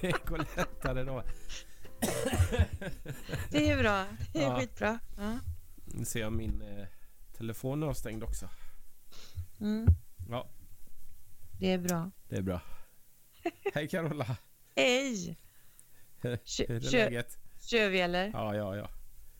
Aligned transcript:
Det 0.00 0.26
går 0.26 0.38
lättare 0.56 1.02
då. 1.04 1.22
Det 3.50 3.70
är 3.70 3.78
bra. 3.82 4.06
Det 4.32 4.38
är 4.38 4.42
Ja. 4.42 4.58
skitbra. 4.60 4.98
Ja. 5.18 5.38
Nu 5.84 6.04
ser 6.04 6.20
jag 6.20 6.32
min 6.32 6.62
eh, 6.62 6.86
telefon 7.36 7.82
avstängd 7.82 8.22
också. 8.24 8.48
Mm. 9.60 9.86
Ja, 10.28 10.48
Det 11.60 11.72
är 11.72 11.78
bra. 11.78 12.10
det 12.28 12.36
är 12.36 12.42
bra. 12.42 12.60
Hej 13.74 13.88
Carola! 13.88 14.36
Hej! 14.76 15.38
Hur 16.20 16.30
är 16.32 16.36
kö- 16.36 16.78
läget? 16.78 17.38
Kör 17.60 17.88
vi 17.88 18.00
eller? 18.00 18.30
Ja, 18.34 18.54
ja, 18.56 18.76
ja. 18.76 18.88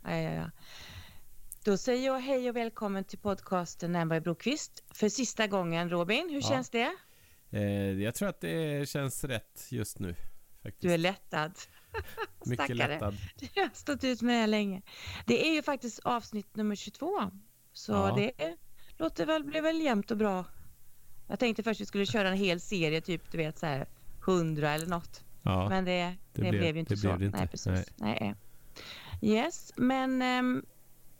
Ja, 0.05 0.17
ja, 0.17 0.33
ja. 0.33 0.51
Då 1.65 1.77
säger 1.77 2.07
jag 2.07 2.21
hej 2.21 2.51
och 2.51 2.57
välkommen 2.57 3.05
till 3.05 3.19
podcasten 3.19 3.93
Nämberg 3.93 4.21
Brokvist. 4.21 4.83
För 4.91 5.09
sista 5.09 5.47
gången 5.47 5.91
Robin, 5.91 6.29
hur 6.31 6.41
Ja. 6.43 6.49
känns 6.49 6.71
det? 6.71 6.97
Eh, 7.53 7.63
jag 8.03 8.15
tror 8.15 8.29
att 8.29 8.41
det 8.41 8.89
känns 8.89 9.25
rätt 9.25 9.67
just 9.71 9.99
nu. 9.99 10.15
Faktiskt. 10.63 10.83
Du 10.83 10.93
är 10.93 10.99
lättad. 10.99 11.53
Mycket 12.47 12.65
stackare. 12.65 12.89
lättad. 12.89 13.15
Du 13.55 13.61
har 13.61 13.71
stått 13.75 14.05
ut 14.05 14.23
med 14.23 14.43
det 14.43 14.47
länge. 14.47 14.83
Det 15.27 15.49
är 15.49 15.55
ju 15.55 15.63
faktiskt 15.63 15.99
avsnitt 15.99 16.57
nummer 16.57 16.75
22. 16.77 17.31
Så 17.73 17.93
Ja. 17.93 18.15
det 18.17 18.57
låter 18.99 19.27
väl, 19.27 19.45
blir 19.45 19.63
väl 19.63 19.81
jämnt 19.81 20.11
och 20.11 20.17
bra. 20.17 20.45
Jag 21.29 21.39
tänkte 21.39 21.63
först 21.63 21.81
vi 21.81 21.87
skulle 21.87 22.07
köra 22.07 22.29
en 22.29 22.37
hel 22.37 22.61
serie, 22.61 23.01
typ 23.01 23.31
du 23.33 23.39
vet 23.39 23.59
så 23.59 23.67
här 23.67 23.87
100 24.27 24.71
eller 24.71 24.87
något. 24.87 25.25
Ja, 25.43 25.69
Men 25.69 25.85
det, 25.85 25.91
det, 25.93 26.17
det 26.33 26.41
blev, 26.41 26.53
blev- 26.53 26.75
ju 26.75 26.81
inte 26.81 26.97
så. 26.97 27.11
inte. 27.11 27.39
Nej, 27.39 27.49
precis. 27.49 27.93
Nej. 27.97 28.35
Yes, 29.23 29.73
men 29.77 30.23
ehm, 30.23 30.65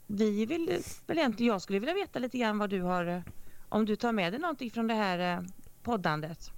vi 0.07 0.45
vill 0.45 0.81
väl 1.07 1.17
egentligen, 1.17 1.53
jag 1.53 1.61
skulle 1.61 1.79
vilja 1.79 1.93
veta 1.95 2.19
lite 2.19 2.37
grann 2.37 2.57
vad 2.57 2.69
du 2.69 2.81
har, 2.81 3.23
om 3.69 3.85
du 3.85 3.95
tar 3.95 4.11
med 4.11 4.33
dig 4.33 4.39
någonting 4.39 4.71
från 4.71 4.87
det 4.87 4.93
här 4.93 5.37
eh, 5.37 5.43
poddandet 5.83 6.51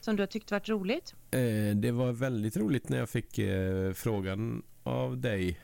som 0.00 0.16
du 0.16 0.22
har 0.22 0.26
tyckt 0.26 0.50
varit 0.50 0.68
roligt. 0.68 1.14
Eh, 1.30 1.76
det 1.76 1.90
var 1.92 2.12
väldigt 2.12 2.56
roligt 2.56 2.88
när 2.88 2.98
jag 2.98 3.08
fick 3.10 3.38
eh, 3.38 3.92
frågan 3.92 4.62
av 4.82 5.18
dig 5.18 5.60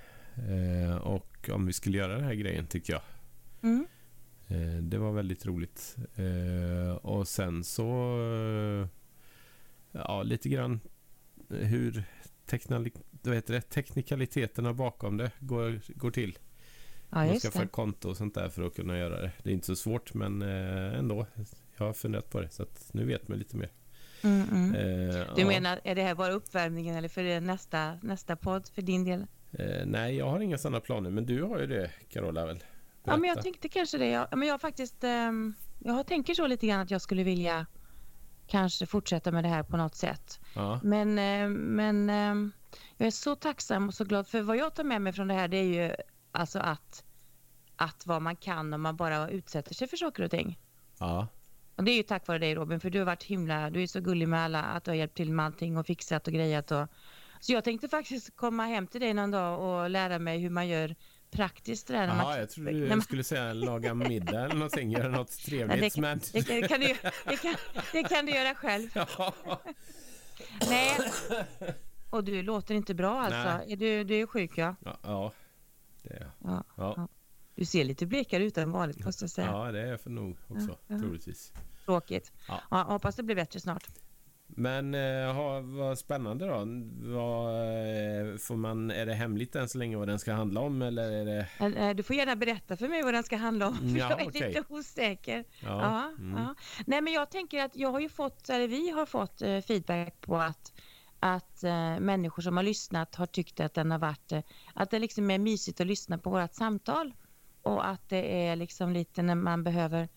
eh, 0.48 0.96
och 0.96 1.50
om 1.52 1.66
vi 1.66 1.72
skulle 1.72 1.98
göra 1.98 2.14
den 2.14 2.24
här 2.24 2.34
grejen 2.34 2.66
tycker 2.66 2.92
jag. 2.92 3.02
Mm. 3.62 3.86
Eh, 4.48 4.82
det 4.82 4.98
var 4.98 5.12
väldigt 5.12 5.46
roligt. 5.46 5.96
Eh, 6.16 6.94
och 6.96 7.28
sen 7.28 7.64
så, 7.64 7.88
eh, 8.82 8.88
ja 9.92 10.22
lite 10.22 10.48
grann 10.48 10.80
hur 11.48 12.04
teknali- 12.46 13.00
vad 13.22 13.34
heter 13.34 13.54
det? 13.54 13.60
teknikaliteterna 13.60 14.72
bakom 14.72 15.16
det 15.16 15.30
går, 15.40 15.80
går 15.94 16.10
till. 16.10 16.38
Ja, 17.10 17.16
Man 17.16 17.28
just 17.28 17.40
ska 17.40 17.50
få 17.50 17.58
det. 17.58 17.64
ett 17.64 17.72
konto 17.72 18.08
och 18.10 18.16
sånt 18.16 18.34
där 18.34 18.48
för 18.48 18.62
att 18.62 18.74
kunna 18.76 18.98
göra 18.98 19.20
det. 19.22 19.32
Det 19.42 19.50
är 19.50 19.54
inte 19.54 19.66
så 19.66 19.76
svårt 19.76 20.14
men 20.14 20.42
ändå. 20.42 21.26
Jag 21.80 21.86
har 21.86 21.92
funderat 21.92 22.30
på 22.30 22.40
det 22.40 22.50
så 22.50 22.62
att 22.62 22.90
nu 22.92 23.04
vet 23.04 23.28
man 23.28 23.38
lite 23.38 23.56
mer. 23.56 23.70
Mm, 24.22 24.48
mm. 24.48 24.74
Eh, 24.74 25.34
Du 25.34 25.42
ja. 25.42 25.46
menar, 25.48 25.80
är 25.84 25.94
det 25.94 26.02
här 26.02 26.14
bara 26.14 26.32
uppvärmningen 26.32 26.96
eller 26.96 27.08
för 27.08 27.22
det 27.22 27.40
nästa, 27.40 27.98
nästa 28.02 28.36
podd 28.36 28.68
för 28.68 28.82
din 28.82 29.04
del? 29.04 29.26
Eh, 29.52 29.86
nej, 29.86 30.16
jag 30.16 30.30
har 30.30 30.40
inga 30.40 30.58
sådana 30.58 30.80
planer, 30.80 31.10
men 31.10 31.26
du 31.26 31.42
har 31.42 31.58
ju 31.58 31.66
det, 31.66 31.90
Carola 32.08 32.46
väl? 32.46 32.64
Ja, 33.04 33.16
men 33.16 33.28
jag 33.28 33.42
tänkte 33.42 33.68
kanske 33.68 33.98
det. 33.98 34.06
Jag, 34.06 34.28
ja, 34.30 34.36
men 34.36 34.48
jag 34.48 34.54
har 34.54 34.58
faktiskt, 34.58 35.04
ehm, 35.04 35.54
jag 35.78 36.06
tänker 36.06 36.34
så 36.34 36.46
lite 36.46 36.66
grann 36.66 36.80
att 36.80 36.90
jag 36.90 37.00
skulle 37.00 37.22
vilja 37.22 37.66
kanske 38.46 38.86
fortsätta 38.86 39.32
med 39.32 39.44
det 39.44 39.48
här 39.48 39.62
på 39.62 39.76
något 39.76 39.94
sätt. 39.94 40.40
Ja, 40.54 40.80
Men, 40.82 41.18
eh, 41.18 41.48
men 41.48 42.10
eh, 42.10 42.50
jag 42.96 43.06
är 43.06 43.10
så 43.10 43.34
tacksam 43.36 43.88
och 43.88 43.94
så 43.94 44.04
glad 44.04 44.26
för 44.28 44.42
vad 44.42 44.56
jag 44.56 44.74
tar 44.74 44.84
med 44.84 45.02
mig 45.02 45.12
från 45.12 45.28
det 45.28 45.34
här 45.34 45.48
det 45.48 45.56
är 45.56 45.86
ju 45.88 45.94
alltså 46.32 46.58
att, 46.58 47.04
att 47.76 48.06
vad 48.06 48.22
man 48.22 48.36
kan 48.36 48.72
om 48.72 48.82
man 48.82 48.96
bara 48.96 49.28
utsätter 49.30 49.74
sig 49.74 49.88
för 49.88 49.96
saker 49.96 50.22
och 50.22 50.30
ting. 50.30 50.58
ja, 50.98 51.26
Och 51.80 51.84
det 51.84 51.90
är 51.90 51.96
ju 51.96 52.02
tack 52.02 52.26
vare 52.26 52.38
dig 52.38 52.54
Robin 52.54 52.80
för 52.80 52.90
du 52.90 52.98
har 52.98 53.06
varit 53.06 53.22
himla, 53.22 53.70
du 53.70 53.82
är 53.82 53.86
så 53.86 54.00
gullig 54.00 54.28
med 54.28 54.40
alla, 54.40 54.62
att 54.62 54.84
du 54.84 54.90
har 54.90 54.96
hjälpt 54.96 55.16
till 55.16 55.32
med 55.32 55.44
allting 55.46 55.76
och 55.78 55.86
fixat 55.86 56.26
och 56.26 56.32
grejat 56.32 56.70
och 56.70 56.88
så 57.40 57.52
jag 57.52 57.64
tänkte 57.64 57.88
faktiskt 57.88 58.36
komma 58.36 58.64
hem 58.66 58.86
till 58.86 59.00
dig 59.00 59.14
någon 59.14 59.30
dag 59.30 59.60
och 59.60 59.90
lära 59.90 60.18
mig 60.18 60.38
hur 60.38 60.50
man 60.50 60.68
gör 60.68 60.94
praktiskt 61.30 61.86
det 61.86 61.92
där. 61.92 62.06
man 62.06 62.16
Jaha, 62.16 62.38
jag 62.38 62.50
trodde 62.50 62.70
du 62.70 62.88
man- 62.88 63.02
skulle 63.02 63.24
säga 63.24 63.52
laga 63.52 63.94
middag 63.94 64.44
eller 64.44 64.54
någonting, 64.54 64.90
göra 64.90 65.08
något 65.08 65.30
trevligt. 65.46 65.80
Nej, 65.80 65.90
det, 65.94 66.00
men... 66.00 66.20
det, 66.32 66.42
kan- 66.42 66.60
det, 66.60 66.68
kan 66.68 66.80
du, 66.80 66.86
det, 67.26 67.36
kan, 67.36 67.54
det 67.92 68.02
kan 68.02 68.26
du 68.26 68.32
göra 68.32 68.54
själv. 68.54 68.88
Ja, 68.94 69.32
Nej. 70.68 70.96
Och 72.10 72.24
du 72.24 72.42
låter 72.42 72.74
inte 72.74 72.94
bra 72.94 73.20
alltså. 73.20 73.56
Nej. 73.58 73.72
Är 73.72 73.76
du, 73.76 74.04
du 74.04 74.14
är 74.20 74.26
sjuk 74.26 74.58
ja. 74.58 74.74
ja, 74.84 74.98
ja, 75.02 75.32
det 76.02 76.14
är 76.14 76.20
jag. 76.20 76.30
ja. 76.44 76.64
Ja, 76.76 77.08
Du 77.54 77.64
ser 77.64 77.84
lite 77.84 78.06
blekare 78.06 78.44
ut 78.44 78.58
än 78.58 78.72
vanligt 78.72 79.04
måste 79.04 79.22
jag 79.24 79.30
säga. 79.30 79.46
ja, 79.46 79.72
det 79.72 79.80
är 79.80 79.86
jag 79.86 80.00
för 80.00 80.10
nog 80.10 80.36
också, 80.48 80.68
Ja, 80.68 80.76
ja. 80.86 80.98
troligtvis. 80.98 81.52
Tråkigt. 81.90 82.32
Ja. 82.48 82.60
Ja. 82.70 82.82
hoppas 82.82 83.16
det 83.16 83.22
blir 83.22 83.36
bättre 83.36 83.60
snart. 83.60 83.86
Men 84.56 84.94
eh, 84.94 85.32
ha, 85.34 85.60
vad 85.60 85.98
spännande 85.98 86.46
då. 86.46 86.54
Vad, 87.14 87.54
eh, 87.54 88.36
får 88.36 88.56
man, 88.56 88.90
är 88.90 89.06
det 89.06 89.14
hemligt 89.14 89.56
än 89.56 89.68
så 89.68 89.78
länge 89.78 89.96
vad 89.96 90.08
den 90.08 90.18
ska 90.18 90.32
handla 90.32 90.60
om 90.60 90.82
eller 90.82 91.12
är 91.12 91.24
det... 91.24 91.78
Eh, 91.78 91.94
Du 91.94 92.02
får 92.02 92.16
gärna 92.16 92.36
berätta 92.36 92.76
för 92.76 92.88
mig 92.88 93.02
vad 93.02 93.14
den 93.14 93.22
ska 93.22 93.36
handla 93.36 93.68
om. 93.68 93.76
För 93.76 93.84
Ja, 93.98 94.10
jag 94.10 94.20
är 94.20 94.48
lite 94.48 94.64
osäker. 94.68 95.44
Ja, 95.60 95.68
Ja, 95.68 96.12
mm. 96.18 96.42
ja. 96.42 96.54
Nej 96.86 97.00
men 97.00 97.12
jag 97.12 97.30
tänker 97.30 97.64
att 97.64 97.76
jag 97.76 97.92
har 97.92 98.00
ju 98.00 98.08
fått, 98.08 98.48
eller 98.48 98.68
vi 98.68 98.90
har 98.90 99.06
fått 99.06 99.42
feedback 99.66 100.20
på 100.20 100.36
att, 100.36 100.72
att 101.20 101.64
eh, 101.64 102.00
människor 102.00 102.42
som 102.42 102.56
har 102.56 102.64
lyssnat 102.64 103.14
har 103.14 103.26
tyckt 103.26 103.60
att 103.60 103.74
den 103.74 103.90
har 103.90 103.98
varit, 103.98 104.32
eh, 104.32 104.42
att 104.74 104.90
det 104.90 104.98
liksom 104.98 105.30
är 105.30 105.38
mysigt 105.38 105.80
att 105.80 105.86
lyssna 105.86 106.18
på 106.18 106.30
vårt 106.30 106.54
samtal. 106.54 107.14
Och 107.62 107.88
att 107.88 108.08
det 108.08 108.46
är 108.46 108.56
liksom 108.56 108.92
lite 108.92 109.22
när 109.22 109.34
man 109.34 109.64
behöver, 109.64 110.08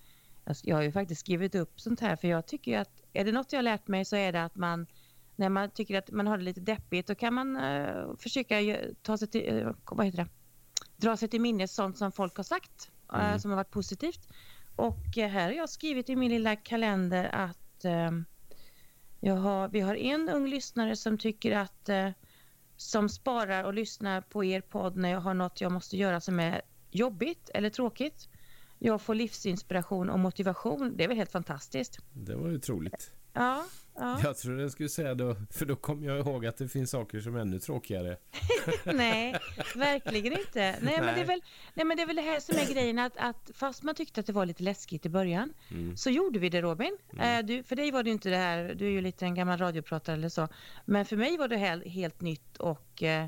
jag- 0.45 0.55
jag 0.63 0.75
har 0.75 0.83
ju 0.83 0.91
faktiskt 0.91 1.21
skrivit 1.21 1.55
upp 1.55 1.79
sånt 1.81 1.99
här 1.99 2.15
för 2.15 2.27
jag 2.27 2.45
tycker 2.47 2.79
att, 2.79 2.89
är 3.13 3.25
det 3.25 3.31
något 3.31 3.51
jag 3.53 3.57
har 3.57 3.63
lärt 3.63 3.87
mig 3.87 4.05
så 4.05 4.15
är 4.15 4.31
det 4.31 4.43
att 4.43 4.55
man 4.55 4.87
när 5.35 5.49
man 5.49 5.69
tycker 5.69 5.97
att 5.97 6.11
man 6.11 6.27
har 6.27 6.37
det 6.37 6.43
lite 6.43 6.61
deppigt 6.61 7.07
då 7.07 7.15
kan 7.15 7.33
man 7.33 7.55
eh, 7.57 8.15
försöka 8.19 8.55
ta 9.01 9.17
sig 9.17 9.27
till, 9.27 9.57
eh, 9.57 9.71
vad 9.85 10.05
heter 10.05 10.17
det, 10.17 10.27
dra 10.97 11.17
sig 11.17 11.27
till 11.29 11.41
minnes 11.41 11.75
sånt 11.75 11.97
som 11.97 12.11
folk 12.11 12.37
har 12.37 12.43
sagt 12.43 12.91
eh, 13.13 13.25
Mm. 13.27 13.39
som 13.39 13.51
har 13.51 13.55
varit 13.55 13.71
positivt. 13.71 14.27
Och 14.75 14.97
här 15.15 15.29
har 15.45 15.51
jag 15.51 15.69
skrivit 15.69 16.09
i 16.09 16.15
min 16.15 16.31
lilla 16.31 16.55
kalender 16.55 17.29
att 17.35 17.85
eh, 17.85 18.11
jag 19.19 19.35
har, 19.35 19.67
vi 19.69 19.79
har 19.79 19.95
en 19.95 20.29
ung 20.29 20.47
lyssnare 20.47 20.95
som 20.95 21.17
tycker 21.17 21.51
att 21.57 21.89
som 22.77 23.09
sparar 23.09 23.63
och 23.63 23.73
lyssnar 23.73 24.21
på 24.21 24.43
er 24.43 24.61
podd 24.61 24.95
när 24.95 25.09
jag 25.09 25.19
har 25.21 25.33
något 25.33 25.61
jag 25.61 25.71
måste 25.71 25.97
göra 25.97 26.21
som 26.21 26.39
är 26.39 26.61
jobbigt 26.91 27.49
eller 27.53 27.69
tråkigt. 27.69 28.29
Jag 28.85 29.01
får 29.01 29.15
livsinspiration 29.15 30.09
och 30.09 30.19
motivation. 30.19 30.93
Det 30.97 31.03
är 31.03 31.07
väl 31.07 31.17
helt 31.17 31.31
fantastiskt. 31.31 31.99
Det 32.13 32.35
var 32.35 32.49
ju 32.49 32.59
troligt. 32.59 33.11
Ja, 33.33 33.65
ja. 33.95 34.19
Jag 34.23 34.37
trodde 34.37 34.61
jag 34.61 34.71
skulle 34.71 34.89
säga 34.89 35.15
då, 35.15 35.35
för 35.51 35.65
då 35.65 35.75
kom 35.75 36.03
jag 36.03 36.19
ihåg 36.19 36.45
att 36.45 36.57
det 36.57 36.67
finns 36.69 36.91
saker 36.91 37.19
som 37.19 37.35
är 37.35 37.39
ännu 37.39 37.59
tråkigare. 37.59 38.17
Nej, 38.85 39.35
verkligen 39.75 40.33
inte. 40.33 40.53
Nej, 40.53 40.77
Men 40.81 41.05
det 41.05 41.11
Nej. 41.11 41.21
är 41.21 41.25
väl, 41.25 41.41
nej, 41.73 41.85
men 41.85 41.97
det 41.97 42.03
är 42.03 42.07
väl 42.07 42.15
det 42.15 42.21
här 42.21 42.39
som 42.39 42.55
är 42.57 42.73
grejen 42.73 42.99
att, 42.99 43.13
att 43.17 43.51
fast 43.53 43.83
man 43.83 43.95
tyckte 43.95 44.19
att 44.19 44.25
det 44.25 44.33
var 44.33 44.45
lite 44.45 44.63
läskigt 44.63 45.05
i 45.05 45.09
början 45.09 45.53
Mm. 45.71 45.97
så 45.97 46.09
gjorde 46.09 46.39
vi 46.39 46.49
det 46.49 46.61
Robin. 46.61 46.97
Mm. 47.13 47.39
Eh, 47.39 47.45
du, 47.45 47.63
för 47.63 47.75
dig 47.75 47.91
var 47.91 48.03
det 48.03 48.09
inte 48.09 48.29
det 48.29 48.37
här, 48.37 48.73
du 48.75 48.85
är 48.85 48.91
ju 48.91 49.01
lite 49.01 49.25
en 49.25 49.35
gammal 49.35 49.57
radiopratare 49.57 50.15
eller 50.15 50.29
så. 50.29 50.47
Men 50.85 51.05
för 51.05 51.17
mig 51.17 51.37
var 51.37 51.47
det 51.47 51.57
helt, 51.57 51.87
helt 51.87 52.21
nytt 52.21 52.57
och, 52.57 53.03
eh, 53.03 53.27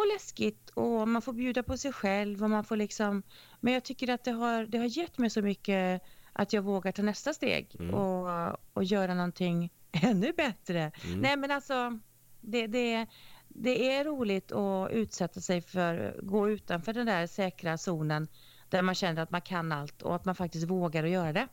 och 0.00 0.06
läskigt 0.06 0.70
och 0.70 1.08
man 1.08 1.22
får 1.22 1.32
bjuda 1.32 1.62
på 1.62 1.76
sig 1.76 1.92
själv 1.92 2.42
och 2.44 2.50
man 2.50 2.64
får 2.64 2.76
liksom. 2.76 3.22
Men 3.60 3.74
jag 3.74 3.84
tycker 3.84 4.10
att 4.10 4.24
det 4.24 4.30
har, 4.30 4.64
det 4.66 4.78
har 4.78 4.98
gett 4.98 5.18
mig 5.18 5.30
så 5.30 5.42
mycket 5.42 6.02
att 6.32 6.52
jag 6.52 6.62
vågar 6.62 6.92
ta 6.92 7.02
nästa 7.02 7.34
steg 7.34 7.76
Mm. 7.80 7.94
och, 7.94 8.56
och 8.72 8.84
göra 8.84 9.14
någonting 9.14 9.70
ännu 9.92 10.32
bättre. 10.32 10.92
Mm. 11.04 11.20
Nej 11.20 11.36
men 11.36 11.50
alltså 11.50 11.98
det, 12.40 12.66
det, 12.66 13.06
det 13.48 13.94
är 13.94 14.04
roligt 14.04 14.52
att 14.52 14.90
utsätta 14.90 15.40
sig 15.40 15.60
för, 15.60 16.20
gå 16.22 16.50
utanför 16.50 16.92
den 16.92 17.06
där 17.06 17.26
säkra 17.26 17.78
zonen 17.78 18.28
där 18.68 18.82
man 18.82 18.94
känner 18.94 19.22
att 19.22 19.30
man 19.30 19.40
kan 19.40 19.72
allt 19.72 20.02
och 20.02 20.14
att 20.16 20.24
man 20.24 20.34
faktiskt 20.34 20.68
vågar 20.68 21.04
att 21.04 21.10
göra 21.10 21.32
det. 21.32 21.48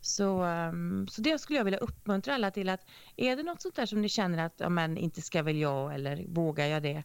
Så, 0.00 0.42
ehm, 0.42 1.06
så 1.08 1.20
det 1.22 1.38
skulle 1.38 1.58
jag 1.58 1.64
vilja 1.64 1.78
uppmuntra 1.78 2.34
alla 2.34 2.50
till 2.50 2.68
att 2.68 2.80
är 3.16 3.36
det 3.36 3.42
något 3.42 3.62
sånt 3.62 3.76
där 3.76 3.86
som 3.86 4.02
ni 4.02 4.08
känner 4.08 4.46
att 4.46 4.54
ja, 4.56 4.68
men 4.68 4.96
inte 4.96 5.22
ska 5.22 5.42
väl 5.42 5.56
jag 5.56 5.94
eller 5.94 6.26
vågar 6.28 6.66
jag 6.66 6.82
det? 6.82 7.02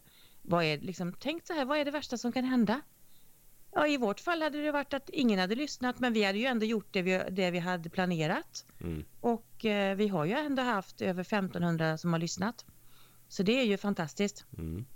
Vad 0.48 0.64
är, 0.64 0.78
liksom, 0.78 1.12
tänk 1.12 1.46
så 1.46 1.52
här, 1.52 1.64
vad 1.64 1.78
är 1.78 1.84
det 1.84 1.90
värsta 1.90 2.18
som 2.18 2.32
kan 2.32 2.44
hända? 2.44 2.80
Ja, 3.72 3.86
I 3.86 3.96
vårt 3.96 4.20
fall 4.20 4.42
hade 4.42 4.62
det 4.62 4.72
varit 4.72 4.94
att 4.94 5.10
ingen 5.10 5.38
hade 5.38 5.54
lyssnat 5.54 5.98
men 5.98 6.12
vi 6.12 6.24
hade 6.24 6.38
ju 6.38 6.44
ändå 6.44 6.66
gjort 6.66 6.88
det 6.90 7.02
vi, 7.02 7.22
det 7.30 7.50
vi 7.50 7.58
hade 7.58 7.90
planerat. 7.90 8.66
Mm. 8.80 9.04
Och 9.20 9.64
eh, 9.64 9.96
vi 9.96 10.08
har 10.08 10.24
ju 10.24 10.32
ändå 10.32 10.62
haft 10.62 11.00
över 11.00 11.20
1500 11.20 11.98
som 11.98 12.12
har 12.12 12.20
lyssnat. 12.20 12.64
Så 13.28 13.42
det 13.42 13.60
är 13.60 13.64
ju 13.64 13.76
fantastiskt. 13.76 14.44
Mm. 14.58 14.86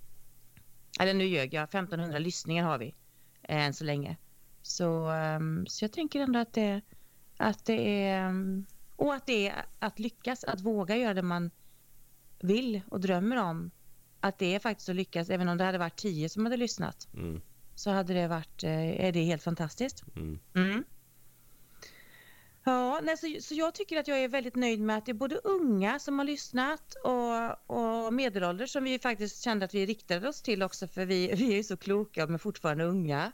Eller 1.00 1.14
nu 1.14 1.24
ljög 1.24 1.54
jag, 1.54 1.64
1500 1.64 2.18
lyssningar 2.18 2.64
har 2.64 2.78
vi 2.78 2.94
eh, 3.42 3.66
än 3.66 3.74
så 3.74 3.84
länge. 3.84 4.16
Så, 4.62 5.08
ehm, 5.08 5.66
så 5.66 5.84
jag 5.84 5.92
tänker 5.92 6.20
ändå 6.20 6.38
att 6.38 6.52
det, 6.52 6.80
att 7.36 7.64
det 7.64 8.04
är... 8.04 8.28
ehm, 8.28 8.66
och 8.96 9.14
att 9.14 9.26
det 9.26 9.48
är 9.48 9.64
att 9.78 9.98
lyckas, 9.98 10.44
att 10.44 10.60
våga 10.60 10.96
göra 10.96 11.14
det 11.14 11.22
man 11.22 11.50
vill 12.40 12.82
och 12.88 13.00
drömmer 13.00 13.36
om. 13.36 13.70
Att 14.20 14.38
det 14.38 14.54
är 14.54 14.58
faktiskt 14.58 14.88
att 14.88 14.96
lyckas, 14.96 15.30
även 15.30 15.48
om 15.48 15.58
det 15.58 15.64
hade 15.64 15.78
varit 15.78 15.96
tio 15.96 16.28
som 16.28 16.46
hade 16.46 16.56
lyssnat. 16.56 17.08
Mm. 17.14 17.40
så 17.74 17.90
hade 17.90 18.14
det 18.14 18.28
varit, 18.28 18.64
eh, 18.64 19.04
är 19.06 19.12
det 19.12 19.22
helt 19.22 19.42
fantastiskt. 19.42 20.04
Mm. 20.16 20.38
Mm. 20.54 20.84
Ja, 22.64 23.00
nej, 23.02 23.16
så, 23.16 23.36
så 23.40 23.54
jag 23.54 23.74
tycker 23.74 24.00
att 24.00 24.08
jag 24.08 24.18
är 24.18 24.28
väldigt 24.28 24.56
nöjd 24.56 24.80
med 24.80 24.98
att 24.98 25.06
det 25.06 25.12
är 25.12 25.14
både 25.14 25.36
unga 25.36 25.98
som 25.98 26.18
har 26.18 26.26
lyssnat 26.26 26.94
och, 27.04 28.06
och 28.06 28.14
medelålders 28.14 28.70
som 28.70 28.84
vi 28.84 28.98
faktiskt 28.98 29.42
kände 29.42 29.64
att 29.64 29.74
vi 29.74 29.86
riktade 29.86 30.28
oss 30.28 30.42
till 30.42 30.62
också 30.62 30.86
för 30.86 31.04
vi, 31.04 31.34
vi 31.34 31.52
är 31.52 31.56
ju 31.56 31.64
så 31.64 31.76
kloka 31.76 32.26
men 32.26 32.38
fortfarande 32.38 32.84
unga. 32.84 33.32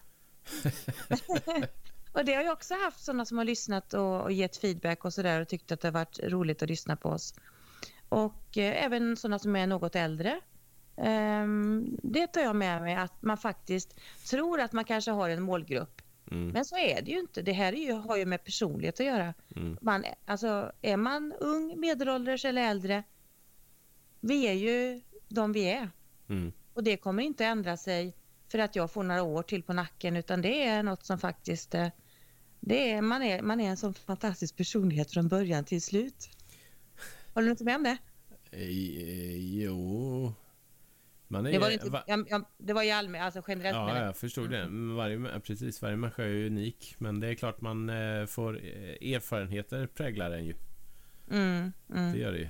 och 2.12 2.24
det 2.24 2.34
har 2.34 2.42
jag 2.42 2.52
också 2.52 2.74
haft 2.74 3.04
sådana 3.04 3.24
som 3.24 3.38
har 3.38 3.44
lyssnat 3.44 3.94
och, 3.94 4.20
och 4.22 4.32
gett 4.32 4.56
feedback 4.56 5.04
och 5.04 5.14
sådär 5.14 5.40
och 5.40 5.48
tyckt 5.48 5.72
att 5.72 5.80
det 5.80 5.88
har 5.88 5.92
varit 5.92 6.18
roligt 6.22 6.62
att 6.62 6.68
lyssna 6.68 6.96
på 6.96 7.08
oss. 7.08 7.34
Och 8.08 8.58
eh, 8.58 8.84
även 8.84 9.16
sådana 9.16 9.38
som 9.38 9.56
är 9.56 9.66
något 9.66 9.96
äldre. 9.96 10.40
Ehm, 10.96 11.98
det 12.02 12.26
tar 12.26 12.40
jag 12.40 12.56
med 12.56 12.82
mig 12.82 12.94
att 12.94 13.22
man 13.22 13.38
faktiskt 13.38 13.96
tror 14.30 14.60
att 14.60 14.72
man 14.72 14.84
kanske 14.84 15.10
har 15.10 15.28
en 15.28 15.42
målgrupp. 15.42 16.02
Mm. 16.30 16.48
Men 16.48 16.64
så 16.64 16.76
är 16.76 17.02
det 17.02 17.10
ju 17.10 17.18
inte. 17.18 17.42
Det 17.42 17.52
här 17.52 17.72
är 17.72 17.86
ju, 17.86 17.92
har 17.92 18.16
ju 18.16 18.26
med 18.26 18.44
personlighet 18.44 19.00
att 19.00 19.06
göra. 19.06 19.34
Mm. 19.56 19.78
Man, 19.80 20.04
alltså, 20.24 20.72
är 20.82 20.96
man 20.96 21.32
ung, 21.40 21.80
medelålders 21.80 22.44
eller 22.44 22.62
äldre, 22.62 23.02
vi 24.20 24.46
är 24.46 24.52
ju 24.52 25.00
de 25.28 25.52
vi 25.52 25.70
är. 25.70 25.90
Mm. 26.28 26.52
Och 26.74 26.82
det 26.82 26.96
kommer 26.96 27.22
inte 27.22 27.44
ändra 27.44 27.76
sig 27.76 28.14
för 28.48 28.58
att 28.58 28.76
jag 28.76 28.90
får 28.90 29.02
några 29.02 29.22
år 29.22 29.42
till 29.42 29.62
på 29.62 29.72
nacken 29.72 30.16
utan 30.16 30.42
det 30.42 30.62
är 30.62 30.82
något 30.82 31.04
som 31.04 31.18
faktiskt 31.18 31.74
eh, 31.74 31.88
det 32.60 32.90
är, 32.90 33.02
man, 33.02 33.22
är, 33.22 33.42
man 33.42 33.60
är 33.60 33.70
en 33.70 33.76
sån 33.76 33.94
fantastisk 33.94 34.56
personlighet 34.56 35.12
från 35.12 35.28
början 35.28 35.64
till 35.64 35.82
slut. 35.82 36.28
Håller 37.34 37.46
du 37.46 37.50
inte 37.50 37.64
med 37.64 37.76
om 37.76 37.82
det? 37.82 37.96
Eh, 38.50 39.36
Jo... 39.36 40.34
Är, 41.34 41.42
Det 41.42 41.58
var, 41.58 41.70
inte, 41.70 41.90
va- 41.90 42.04
jag, 42.06 42.26
jag, 42.30 42.44
det 42.58 42.72
var 42.72 42.82
i 42.82 42.90
allmän, 42.90 43.22
alltså 43.22 43.42
generellt 43.48 43.76
Ja, 43.76 44.04
jag. 44.04 44.16
förstod 44.16 44.50
det. 44.50 44.68
Men 44.68 44.96
Varje, 44.96 45.40
precis, 45.40 45.82
varje 45.82 45.96
människa 45.96 46.22
är 46.22 46.26
ju 46.28 46.46
unik. 46.46 46.94
Men 46.98 47.20
det 47.20 47.28
är 47.28 47.34
klart 47.34 47.60
man 47.60 47.88
eh, 47.90 48.26
får 48.26 48.56
eh, 48.56 49.14
erfarenheter 49.14 49.86
präglar 49.86 50.30
en 50.30 50.44
ju. 50.44 50.54
Mm, 51.30 51.72
Det 51.86 51.98
mm, 51.98 52.18
gör 52.20 52.32
det 52.32 52.38
ju. 52.38 52.48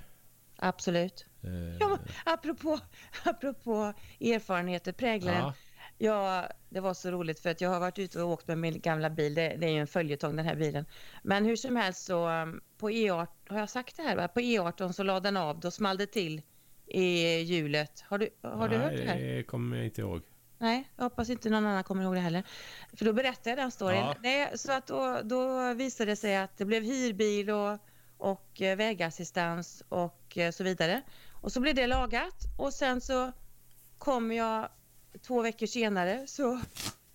absolut. 0.57 1.27
Eh, 1.43 1.77
Ja, 1.81 1.99
apropå, 2.25 2.79
apropå 3.25 3.93
erfarenheter 4.21 4.93
präglar 4.93 5.33
en. 5.33 5.39
ja, 5.41 5.55
Ja, 5.99 6.49
det 6.69 6.81
var 6.81 6.95
så 6.95 7.11
roligt 7.11 7.41
för 7.41 7.51
att 7.51 7.61
jag 7.61 7.71
har 7.71 7.81
varit 7.81 7.99
ute 7.99 8.23
och 8.23 8.31
åkt 8.31 8.49
med 8.49 8.59
min 8.59 8.81
gamla 8.81 9.11
bil. 9.11 9.35
Det, 9.35 9.57
det 9.59 9.67
är 9.67 9.71
ju 9.71 9.79
en 9.81 9.87
följetong 9.87 10.37
den 10.37 10.47
här 10.47 10.57
bilen. 10.57 10.85
Men 11.23 11.45
hur 11.45 11.57
som 11.57 11.77
helst 11.77 12.05
så 12.05 12.29
på 12.79 12.91
E18, 12.91 13.27
har 13.49 13.59
jag 13.59 13.71
sagt 13.71 13.97
det 13.97 14.03
här? 14.03 14.17
Va? 14.17 14.29
På 14.29 14.41
E18 14.41 14.93
så 14.93 15.03
lade 15.03 15.21
den 15.21 15.37
av, 15.37 15.61
då 15.61 15.71
small 15.71 15.97
det 15.97 16.07
till 16.07 16.43
i 16.87 17.41
hjulet. 17.43 18.05
Har 18.09 18.19
du, 18.19 18.31
har 18.43 18.69
du 18.69 18.79
nej, 18.79 18.89
hört 18.89 18.97
det 18.97 19.05
här? 19.05 19.19
det 19.19 19.43
kommer 19.43 19.77
jag 19.77 19.87
inte 19.87 20.01
ihåg. 20.01 20.23
Nej, 20.59 20.91
jag 20.97 21.05
hoppas 21.05 21.31
inte 21.31 21.51
någon 21.51 21.67
annan 21.67 21.85
kommer 21.85 22.03
ihåg 22.05 22.15
det 22.15 22.21
heller. 22.21 22.43
För 22.97 23.05
då 23.05 23.13
berättade 23.13 23.51
jag 23.51 23.59
den 23.59 23.71
storyn. 23.71 23.99
Ja. 23.99 24.17
Nej, 24.23 24.53
så 24.55 24.73
att 24.73 24.87
då, 24.87 25.21
då 25.25 25.75
visade 25.75 26.11
det 26.11 26.17
sig 26.17 26.37
att 26.37 26.59
det 26.59 26.65
blev 26.65 26.83
hyrbil 26.83 27.51
och, 27.51 27.79
och 28.17 28.63
eh, 28.63 28.77
vägassistans 28.77 29.83
och 29.89 30.39
eh, 30.39 30.51
så 30.51 30.65
vidare. 30.65 31.03
Och 31.33 31.53
så 31.53 31.61
blev 31.61 31.75
det 31.75 31.87
lagat 31.87 32.37
och 32.59 32.73
sen 32.73 33.01
så 33.01 33.33
kom 33.99 34.33
jag 34.33 34.69
två 35.27 35.43
veckor 35.43 35.67
senare 35.67 36.27
så 36.27 36.61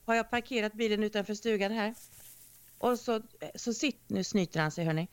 har 0.06 0.16
jag 0.16 0.30
parkerat 0.30 0.74
bilen 0.74 1.04
utanför 1.04 1.34
stugan 1.34 1.72
här. 1.72 1.96
Och 2.78 3.00
så, 3.00 3.22
så 3.56 3.74
sitter, 3.74 4.14
nu 4.14 4.24
snyter 4.24 4.60
han 4.60 4.72
sig 4.72 4.86
hörni. 4.86 5.08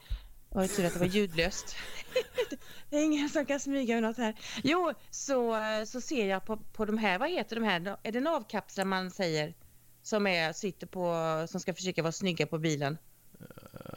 Ju 0.55 0.67
tur 0.69 0.87
att 0.87 0.93
det 0.93 0.99
var 0.99 1.07
ljudlöst. 1.07 1.77
det 2.91 2.97
är 2.97 3.05
ingen 3.05 3.29
som 3.29 3.47
kan 3.47 3.61
smyga 3.61 3.95
med 3.95 4.03
något 4.03 4.17
här. 4.17 4.35
Jo, 4.65 4.93
så, 5.11 5.57
så 5.87 6.01
ser 6.01 6.27
jag 6.27 6.45
på, 6.47 6.57
på 6.57 6.85
de 6.85 6.99
här, 6.99 7.19
vad 7.19 7.31
heter 7.31 7.57
de 7.57 7.63
här, 7.65 7.97
är 8.03 8.13
det 8.13 8.21
navkapslar 8.21 8.85
man 8.85 9.11
säger? 9.11 9.55
Som 10.03 10.27
är, 10.27 10.53
sitter 10.53 10.87
på, 10.87 11.47
som 11.49 11.61
ska 11.61 11.75
försöka 11.75 12.03
vara 12.03 12.13
snygga 12.13 12.47
på 12.47 12.59
bilen. 12.59 12.99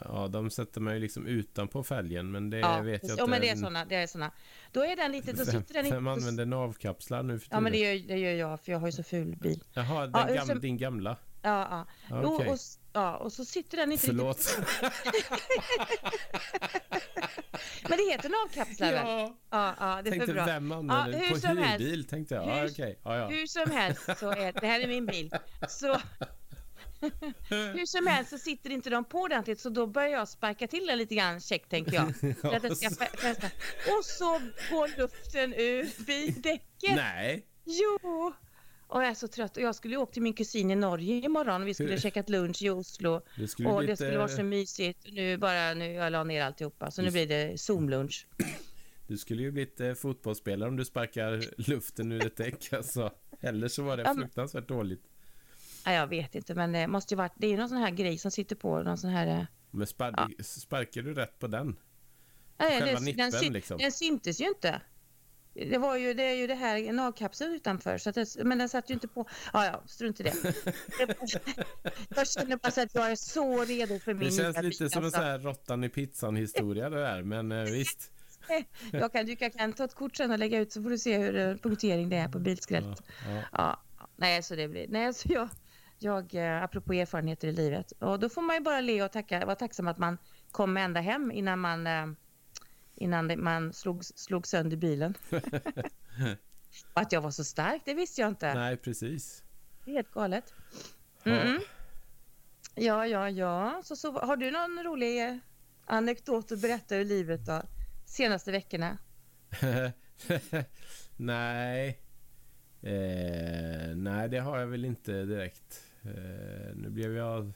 Ja, 0.04 0.28
de 0.28 0.50
sätter 0.50 0.80
mig 0.80 1.00
liksom 1.00 1.26
utanpå 1.26 1.82
fälgen, 1.82 2.30
men 2.30 2.50
det 2.50 2.58
Ja, 2.58 2.80
vet 2.80 3.02
jag 3.02 3.10
inte. 3.10 3.22
Ja, 3.22 3.26
men 3.26 3.40
det 3.40 3.48
är 3.48 3.56
såna, 3.56 3.84
det 3.84 3.94
är 3.96 4.06
såna. 4.06 4.30
Då 4.72 4.84
är 4.84 4.96
den 4.96 5.12
lite, 5.12 5.32
då 5.32 5.44
Vem, 5.44 5.46
sitter 5.60 5.74
den 5.74 5.84
vem 5.84 5.98
inte... 5.98 6.10
använder 6.10 6.46
navkapslar 6.46 7.22
nu 7.22 7.38
för 7.38 7.48
Ja, 7.50 7.60
men 7.60 7.72
det 7.72 7.78
tiden? 7.78 7.98
gör, 7.98 8.08
det 8.08 8.18
gör 8.18 8.32
jag 8.34 8.60
för 8.60 8.72
jag 8.72 8.78
har 8.78 8.86
ju 8.88 8.92
så 8.92 9.02
ful 9.02 9.36
bil. 9.36 9.62
Jaha, 9.72 9.86
Ja, 10.12 10.18
den 10.18 10.28
hur 10.28 10.34
gam, 10.34 10.46
som- 10.46 10.60
din 10.60 10.76
gamla? 10.78 11.16
Ja, 11.42 11.66
ja. 11.70 11.86
Ja, 12.10 12.26
Okej, 12.26 12.48
och, 12.48 12.54
s- 12.54 12.78
ja, 12.92 13.16
och 13.16 13.32
så 13.32 13.44
sitter 13.44 13.76
den 13.76 13.92
inte 13.92 14.06
förlåt. 14.06 14.36
riktigt... 14.36 15.30
Men 17.88 17.98
det 17.98 18.10
heter 18.12 18.28
navkapslar 18.28 18.92
väl? 18.92 19.06
ja, 19.06 19.36
Ja, 19.50 19.74
ja, 19.80 20.02
det 20.02 20.10
är 20.10 20.12
tänkte 20.12 20.32
bra. 20.32 20.44
vem 20.44 20.72
använder 20.72 21.12
Ja, 21.12 21.18
hur 21.18 21.40
På 21.40 21.46
helst. 21.46 21.80
hyrbil 21.80 22.04
tänkte 22.08 22.34
jag. 22.34 22.48
Ja, 22.48 22.54
Hur- 22.54 22.70
okej. 22.70 23.00
Ja, 23.04 23.16
ja. 23.16 23.28
Hur 23.28 23.46
som 23.46 23.70
helst 23.70 24.02
så 24.18 24.30
är 24.30 24.52
det 24.60 24.66
här 24.66 24.80
är 24.80 24.86
min 24.88 25.06
bil. 25.06 25.30
Så 25.68 25.86
hur 27.50 27.86
som 27.86 28.06
helst 28.06 28.30
så 28.30 28.38
sitter 28.38 28.70
inte 28.70 28.90
de 28.90 29.04
på 29.04 29.18
ordentligt 29.18 29.60
så 29.60 29.68
då 29.68 29.86
börjar 29.86 30.08
jag 30.08 30.28
sparka 30.28 30.66
till 30.68 30.86
den 30.86 30.98
lite 30.98 31.14
grann 31.14 31.40
käckt 31.40 31.70
tänker 31.70 31.92
jag. 31.94 32.16
För 32.40 32.54
att 32.56 32.62
den 32.62 32.76
ska 32.76 32.90
fästa. 32.90 33.46
Och 33.98 34.04
så 34.04 34.40
går 34.70 34.98
luften 34.98 35.54
ur 35.54 36.04
bildäcket. 36.06 36.96
Nej, 36.96 37.46
Jo! 37.64 38.32
Och 38.92 39.02
jag 39.02 39.08
är 39.10 39.14
så 39.14 39.28
trött 39.28 39.56
och 39.56 39.62
jag 39.62 39.74
skulle 39.74 39.96
åka 39.96 40.12
till 40.12 40.22
min 40.22 40.32
kusin 40.32 40.70
i 40.70 40.74
Norge 40.74 41.14
imorgon 41.24 41.62
och 41.62 41.68
vi 41.68 41.74
skulle 41.74 42.00
käkat 42.00 42.28
lunch 42.28 42.62
i 42.62 42.70
Oslo. 42.70 43.20
det 43.36 43.48
skulle 43.48 43.68
Och 43.68 43.78
bli 43.78 43.86
det 43.86 43.96
skulle 43.96 44.08
lite- 44.10 44.18
vara 44.18 44.28
så 44.28 44.42
mysigt. 44.42 45.06
Nu 45.12 45.36
bara, 45.36 45.74
nu 45.74 45.92
jag 45.92 46.12
la 46.12 46.24
ner 46.24 46.42
alltihopa 46.42 46.90
så 46.90 47.02
nu 47.02 47.10
blir 47.10 47.26
det 47.26 47.52
Zoom-lunch. 47.56 48.26
Du 49.06 49.18
skulle 49.18 49.42
ju 49.42 49.50
blivit 49.50 49.80
eh, 49.80 49.94
fotbollsspelare 49.94 50.68
om 50.68 50.76
du 50.76 50.84
sparkar 50.84 51.44
luften 51.70 52.12
ur 52.12 52.26
ett 52.26 52.36
däck 52.36 52.72
alltså. 52.72 53.10
Eller 53.40 53.68
så 53.68 53.82
var 53.82 53.96
det 53.96 54.02
Ja, 54.02 54.14
fruktansvärt 54.14 54.68
dåligt. 54.68 55.02
Ja, 55.84 55.92
jag 55.92 56.06
vet 56.06 56.34
inte 56.34 56.54
men 56.54 56.72
det 56.72 56.86
måste 56.86 57.14
ju 57.14 57.18
varit, 57.18 57.32
det 57.36 57.46
är 57.52 57.56
någon 57.56 57.68
sån 57.68 57.78
här 57.78 57.90
grej 57.90 58.18
som 58.18 58.30
sitter 58.30 58.56
på, 58.56 58.82
någon 58.82 58.98
sån 58.98 59.10
här... 59.10 59.26
eh, 59.26 59.44
Men 59.70 59.86
spar- 59.86 60.42
sparkar 60.42 61.02
du 61.02 61.14
rätt 61.14 61.38
på 61.38 61.46
den? 61.46 61.76
Nej, 62.58 62.80
Själva 62.80 62.94
den, 62.94 63.04
nippen, 63.04 63.30
den, 63.30 63.52
liksom. 63.52 63.78
den 63.78 63.92
syntes 63.92 64.40
ju 64.40 64.48
inte. 64.48 64.80
Det 65.54 65.78
var 65.78 65.96
ju 65.96 66.14
det, 66.14 66.22
är 66.22 66.34
ju 66.34 66.46
det 66.46 66.54
här 66.54 66.92
navkapseln 66.92 67.54
utanför, 67.54 67.98
så 67.98 68.10
det, 68.10 68.36
men 68.44 68.58
den 68.58 68.68
satt 68.68 68.90
ju 68.90 68.94
inte 68.94 69.08
på. 69.08 69.28
Ja, 69.52 69.66
ja, 69.66 69.82
strunt 69.86 70.20
i 70.20 70.22
det. 70.22 70.34
jag 72.16 72.28
känner 72.28 72.56
bara 72.56 72.70
så 72.70 72.80
att 72.80 72.94
jag 72.94 73.10
är 73.10 73.16
så 73.16 73.64
redo 73.64 73.98
för 73.98 74.14
min 74.14 74.28
Det 74.28 74.34
känns 74.34 74.56
lite 74.56 74.84
bil, 74.84 74.90
som 74.90 74.98
en 74.98 75.04
alltså. 75.04 75.20
sån 75.20 75.28
här 75.28 75.38
råttan 75.38 75.84
i 75.84 75.88
pizzan 75.88 76.36
historia 76.36 76.90
det 76.90 77.00
där. 77.00 77.22
Men 77.22 77.52
eh, 77.52 77.64
visst. 77.64 78.10
jag, 78.92 79.12
kan, 79.12 79.26
du 79.26 79.36
kan, 79.36 79.72
ta 79.72 79.84
ett 79.84 79.94
kort 79.94 80.16
sen 80.16 80.30
och 80.30 80.38
lägga 80.38 80.58
ut 80.58 80.72
så 80.72 80.82
får 80.82 80.90
du 80.90 80.98
se 80.98 81.18
hur 81.18 81.36
eh, 81.36 81.56
punktering 81.56 82.08
det 82.08 82.16
är 82.16 82.28
på 82.28 82.38
bilskrället. 82.38 83.02
ja. 83.26 83.42
Ja, 83.52 83.82
ja, 83.98 84.08
nej, 84.16 84.42
så 84.42 84.56
det 84.56 84.68
blir... 84.68 84.86
Nej, 84.88 85.14
så 85.14 85.28
jag, 85.32 85.48
jag, 85.98 86.34
eh, 86.34 86.62
apropå 86.62 86.92
erfarenheter 86.92 87.48
i 87.48 87.52
livet, 87.52 87.92
och 87.98 88.20
då 88.20 88.28
får 88.28 88.42
man 88.42 88.56
ju 88.56 88.62
bara 88.62 88.80
le 88.80 89.02
och 89.02 89.12
tacka, 89.12 89.46
vara 89.46 89.56
tacksam 89.56 89.88
att 89.88 89.98
man 89.98 90.18
kom 90.50 90.76
ända 90.76 91.00
hem 91.00 91.30
innan 91.32 91.58
man, 91.58 91.86
innan 92.94 93.42
man 93.42 93.72
slog, 93.72 94.04
slog 94.04 94.46
sönder 94.46 94.76
bilen. 94.76 95.14
och 96.94 97.00
att 97.00 97.12
jag 97.12 97.20
var 97.20 97.30
så 97.30 97.44
stark, 97.44 97.82
det 97.84 97.94
visste 97.94 98.20
jag 98.20 98.28
inte. 98.28 98.54
Nej, 98.54 98.76
precis. 98.76 99.44
Det 99.84 99.90
är 99.90 99.94
helt 99.94 100.10
galet. 100.10 100.54
Ja. 101.22 101.32
Mm-mm. 101.32 101.60
Ja, 102.74 103.06
ja, 103.06 103.30
ja. 103.30 103.80
Så, 103.84 103.96
så, 103.96 104.12
har 104.12 104.36
du 104.36 104.50
någon 104.50 104.84
rolig 104.84 105.40
anekdot 105.84 106.52
att 106.52 106.60
berätta 106.60 106.96
ur 106.96 107.04
livet 107.04 107.46
då? 107.46 107.62
Senaste 108.04 108.52
veckorna? 108.52 108.98
nej. 111.16 112.02
Eh, 112.82 113.96
nej, 113.96 114.28
det 114.28 114.38
har 114.38 114.58
jag 114.58 114.66
väl 114.66 114.84
inte 114.84 115.24
direkt. 115.24 115.84
Eh, 116.02 116.74
nu 116.74 116.90
blev 116.90 117.16
jag 117.16 117.52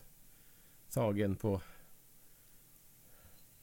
tagen 0.90 1.36
på 1.36 1.60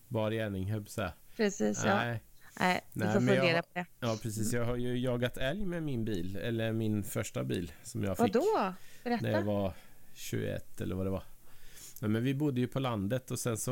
bar 0.08 0.32
gärning, 0.32 0.72
höll 0.72 0.86
jag. 0.98 1.12
Precis, 1.38 1.82
ja. 1.86 1.96
Nej, 1.96 2.22
Nej, 2.60 2.84
du 2.94 3.02
får 3.06 3.12
fundera 3.14 3.46
jag- 3.46 3.64
på 3.64 3.70
det. 3.74 3.86
ja 4.00 4.18
precis. 4.22 4.54
Jag 4.54 4.66
har 4.66 4.76
ju 4.76 4.98
jagat 5.00 5.38
älg 5.38 5.66
med 5.66 5.84
min 5.84 6.06
bil, 6.06 6.36
eller 6.36 6.72
min 6.72 7.04
första 7.04 7.44
bil 7.44 7.72
som 7.84 8.04
jag 8.04 8.18
fick 8.18 8.36
Vadå? 8.36 8.74
Berätta. 9.04 9.24
när 9.24 9.32
jag 9.32 9.44
var 9.44 9.74
21 10.14 10.82
eller 10.82 10.96
vad 10.96 11.06
det 11.06 11.10
var. 11.10 11.24
Nej, 12.02 12.10
men 12.10 12.24
vi 12.24 12.34
bodde 12.34 12.62
ju 12.62 12.68
på 12.68 12.80
landet 12.80 13.32
och 13.32 13.40
sen 13.40 13.58
så 13.58 13.72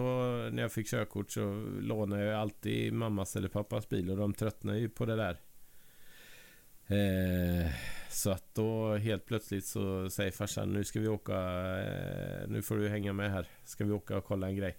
när 0.52 0.62
jag 0.62 0.72
fick 0.72 0.88
körkort 0.88 1.32
så 1.32 1.66
lånade 1.82 2.24
jag 2.24 2.40
alltid 2.40 2.94
mammas 2.94 3.36
eller 3.36 3.50
pappas 3.50 3.90
bil 3.90 4.10
och 4.12 4.18
de 4.18 4.34
tröttnade 4.34 4.80
ju 4.80 4.90
på 4.90 5.06
det 5.06 5.16
där. 5.16 5.38
Eh, 6.88 7.72
så 8.10 8.30
att 8.32 8.56
då 8.56 8.96
helt 8.96 9.26
plötsligt 9.26 9.66
så 9.66 10.10
säger 10.10 10.32
farsan 10.32 10.74
nu 10.74 10.84
ska 10.84 11.00
vi 11.00 11.08
åka, 11.08 11.34
eh, 11.80 12.48
nu 12.48 12.62
får 12.62 12.78
du 12.78 12.90
hänga 12.90 13.14
med 13.14 13.32
här, 13.32 13.48
ska 13.64 13.86
vi 13.86 13.92
åka 13.92 14.18
och 14.18 14.26
kolla 14.26 14.48
en 14.48 14.56
grej. 14.56 14.78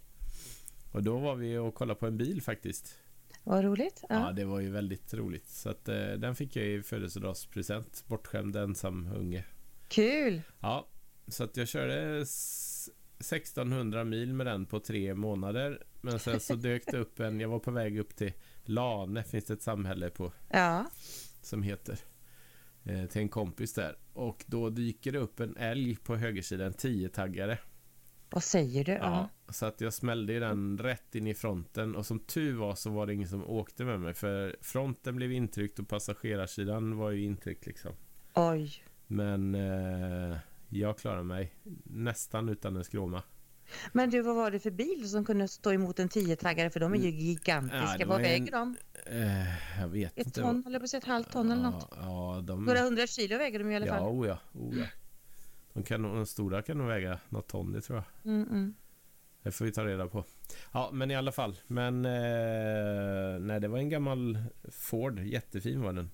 Och 0.92 1.02
då 1.02 1.18
var 1.18 1.34
vi 1.34 1.56
och 1.58 1.74
kollade 1.74 2.00
på 2.00 2.06
en 2.06 2.16
bil 2.18 2.42
faktiskt. 2.42 2.98
Vad 3.44 3.64
roligt. 3.64 4.04
Ja, 4.08 4.26
Ja. 4.26 4.32
det 4.32 4.44
var 4.44 4.60
ju 4.60 4.70
väldigt 4.70 5.14
roligt. 5.14 5.48
Så 5.48 5.68
att 5.70 5.88
eh, 5.88 6.12
den 6.12 6.34
fick 6.36 6.56
jag 6.56 6.66
i 6.66 6.82
födelsedagspresent. 6.82 8.04
Bortskämd 8.06 8.56
ensam 8.56 9.08
unge. 9.16 9.44
Kul! 9.88 10.42
Ja, 10.60 10.88
så 11.28 11.44
att 11.44 11.56
jag 11.56 11.68
körde 11.68 12.18
s- 12.20 12.90
1600 13.18 14.04
mil 14.04 14.34
med 14.34 14.46
den 14.46 14.66
på 14.66 14.80
tre 14.80 15.14
månader. 15.14 15.82
Men 16.00 16.18
sen 16.18 16.40
så 16.40 16.54
dök 16.56 16.82
det 16.86 16.98
upp 16.98 17.20
en, 17.20 17.40
jag 17.40 17.48
var 17.48 17.58
på 17.58 17.70
väg 17.70 17.98
upp 17.98 18.16
till 18.16 18.32
Lane, 18.64 19.24
finns 19.24 19.44
det 19.44 19.54
ett 19.54 19.62
samhälle 19.62 20.10
på 20.10 20.32
Ja. 20.50 20.86
som 21.42 21.62
heter. 21.62 21.98
eh, 22.84 23.06
till 23.06 23.20
en 23.22 23.28
kompis 23.28 23.74
där. 23.74 23.96
Och 24.12 24.44
då 24.46 24.70
dyker 24.70 25.12
det 25.12 25.18
upp 25.18 25.40
en 25.40 25.56
älg 25.56 25.96
på 25.96 26.16
högersidan, 26.16 26.66
en 26.66 26.72
10-taggare. 26.72 27.58
Vad 28.32 28.42
säger 28.44 28.84
du? 28.84 28.92
Ja, 28.92 29.28
så 29.48 29.66
att 29.66 29.80
jag 29.80 29.92
smällde 29.92 30.38
den 30.38 30.78
rätt 30.78 31.14
in 31.14 31.26
i 31.26 31.34
fronten 31.34 31.96
och 31.96 32.06
som 32.06 32.18
tur 32.20 32.54
var 32.56 32.74
så 32.74 32.90
var 32.90 33.06
det 33.06 33.14
ingen 33.14 33.28
som 33.28 33.44
åkte 33.50 33.84
med 33.84 34.00
mig 34.00 34.14
för 34.14 34.56
fronten 34.60 35.16
blev 35.16 35.32
intryckt 35.32 35.78
och 35.78 35.88
passagerarsidan 35.88 36.96
var 36.96 37.10
ju 37.10 37.24
intryckt 37.24 37.66
liksom. 37.66 37.92
Oj. 38.34 38.72
Men 39.06 39.54
eh, 39.54 40.36
jag 40.68 40.98
klarade 40.98 41.24
mig 41.24 41.54
nästan 41.84 42.48
utan 42.48 42.76
en 42.76 42.84
skråma. 42.84 43.22
Men 43.92 44.10
du, 44.10 44.22
vad 44.22 44.36
var 44.36 44.50
det 44.50 44.58
för 44.60 44.70
bil 44.70 45.10
som 45.10 45.24
kunde 45.24 45.48
stå 45.48 45.72
emot 45.72 45.98
en 45.98 46.08
10-taggare? 46.08 46.70
För 46.70 46.80
de 46.80 46.92
är 46.94 46.98
ju 46.98 47.10
gigantiska. 47.10 47.96
Ja, 47.98 48.06
vad 48.06 48.20
väger 48.20 48.56
en- 48.56 48.76
de? 49.06 49.20
Eh, 49.20 49.80
jag 49.80 49.88
vet 49.88 50.18
Ett 50.18 50.26
inte. 50.26 50.40
ton, 50.40 50.64
eller 50.66 50.78
på 50.80 50.86
ett 50.96 51.04
halvt 51.04 51.32
ton 51.32 51.50
eller 51.50 51.62
något? 51.62 51.88
Ja, 51.90 52.34
ja, 52.36 52.40
de... 52.40 52.64
Några 52.64 52.80
hundra 52.80 53.06
kilo 53.06 53.38
väger 53.38 53.58
de 53.58 53.70
i 53.70 53.76
alla 53.76 53.86
Ja, 53.86 53.92
fall. 53.98 54.02
ja, 54.26 54.38
oh 54.54 54.78
ja. 54.78 54.84
De, 55.72 55.82
kan, 55.82 56.02
de 56.02 56.26
stora 56.26 56.62
kan 56.62 56.78
nog 56.78 56.86
väga 56.86 57.18
något 57.28 57.48
ton, 57.48 57.72
det 57.72 57.80
tror 57.80 57.98
jag. 57.98 58.32
Mm, 58.32 58.48
mm. 58.50 58.74
Det 59.42 59.52
får 59.52 59.64
vi 59.64 59.72
ta 59.72 59.84
reda 59.84 60.06
på. 60.06 60.24
Ja, 60.72 60.90
men 60.92 61.10
i 61.10 61.16
alla 61.16 61.32
fall. 61.32 61.56
Men 61.66 62.04
eh, 62.04 63.40
nej, 63.40 63.60
det 63.60 63.68
var 63.68 63.78
en 63.78 63.88
gammal 63.88 64.38
Ford. 64.70 65.20
Jättefin 65.20 65.82
var 65.82 65.92
den. 65.92 66.10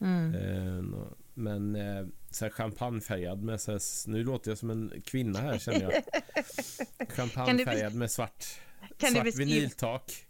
Mm. 0.00 0.34
Eh, 0.34 1.04
men 1.34 1.76
eh, 1.76 2.06
så 2.30 2.44
här 2.44 2.52
champagnefärgad 2.52 3.42
med 3.42 3.60
så 3.60 3.72
här, 3.72 4.08
nu 4.08 4.24
låter 4.24 4.50
jag 4.50 4.58
som 4.58 4.70
en 4.70 5.02
kvinna 5.04 5.38
här 5.40 5.58
känner 5.58 5.82
jag. 5.82 5.92
Champagnefärgad 7.08 7.94
med 7.94 8.10
svart, 8.10 8.44
svart 8.98 9.36
vinyltak. 9.36 10.12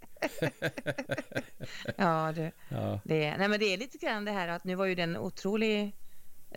Ja, 1.96 2.32
du. 2.36 2.50
Ja, 2.68 3.00
Det, 3.04 3.36
nej, 3.36 3.48
men 3.48 3.60
det 3.60 3.74
är 3.74 3.78
lite 3.78 3.98
grann 3.98 4.24
det 4.24 4.32
här 4.32 4.48
att 4.48 4.64
nu 4.64 4.74
var 4.74 4.86
ju 4.86 4.94
det 4.94 5.02
en 5.02 5.16
otrolig 5.16 5.96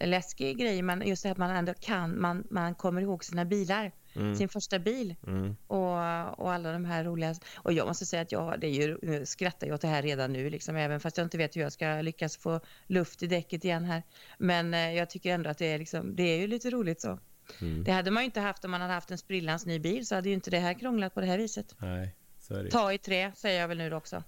läskig 0.01 0.57
grej, 0.57 0.81
men 0.81 1.07
just 1.07 1.23
det 1.23 1.31
att 1.31 1.37
man 1.37 1.49
ändå 1.49 1.73
kan, 1.73 2.21
man, 2.21 2.47
man 2.49 2.75
kommer 2.75 3.01
ihåg 3.01 3.23
sina 3.23 3.45
bilar, 3.45 3.91
mm, 4.15 4.35
sin 4.35 4.49
första 4.49 4.79
bil 4.79 5.15
mm, 5.27 5.55
och, 5.67 6.39
och 6.39 6.53
alla 6.53 6.71
de 6.71 6.85
här 6.85 7.03
roliga. 7.03 7.35
Och 7.55 7.73
jag 7.73 7.87
måste 7.87 8.05
säga 8.05 8.21
att 8.21 8.31
jag 8.31 8.59
det 8.59 8.67
är 8.67 8.71
ju, 8.71 8.97
nu 9.01 9.25
skrattar 9.25 9.67
jag 9.67 9.75
åt 9.75 9.81
det 9.81 9.87
här 9.87 10.01
redan 10.01 10.33
nu, 10.33 10.49
liksom, 10.49 10.75
även 10.75 10.99
fast 10.99 11.17
jag 11.17 11.25
inte 11.25 11.37
vet 11.37 11.55
hur 11.55 11.61
jag 11.61 11.71
ska 11.71 12.01
lyckas 12.01 12.37
få 12.37 12.59
luft 12.87 13.23
i 13.23 13.27
däcket 13.27 13.65
igen 13.65 13.85
här. 13.85 14.03
Men 14.37 14.73
eh, 14.73 14.93
jag 14.93 15.09
tycker 15.09 15.33
ändå 15.33 15.49
att 15.49 15.57
det 15.57 15.65
är, 15.65 15.79
liksom, 15.79 16.15
det 16.15 16.23
är 16.23 16.37
ju 16.37 16.47
lite 16.47 16.69
roligt 16.69 17.01
så. 17.01 17.19
mm. 17.61 17.83
Det 17.83 17.91
hade 17.91 18.11
man 18.11 18.23
ju 18.23 18.25
inte 18.25 18.39
haft 18.39 18.65
om 18.65 18.71
man 18.71 18.81
hade 18.81 18.93
haft 18.93 19.11
en 19.11 19.17
sprillans 19.17 19.65
ny 19.65 19.79
bil, 19.79 20.07
så 20.07 20.15
hade 20.15 20.29
ju 20.29 20.35
inte 20.35 20.49
det 20.51 20.59
här 20.59 20.73
krånglat 20.73 21.13
på 21.13 21.21
det 21.21 21.27
här 21.27 21.37
viset. 21.37 21.75
Nej, 21.77 22.15
så 22.39 22.53
är 22.55 22.63
det. 22.63 22.71
Ta 22.71 22.93
i 22.93 22.97
trä, 22.97 23.31
säger 23.35 23.61
jag 23.61 23.67
väl 23.67 23.77
nu 23.77 23.93
också. 23.93 24.23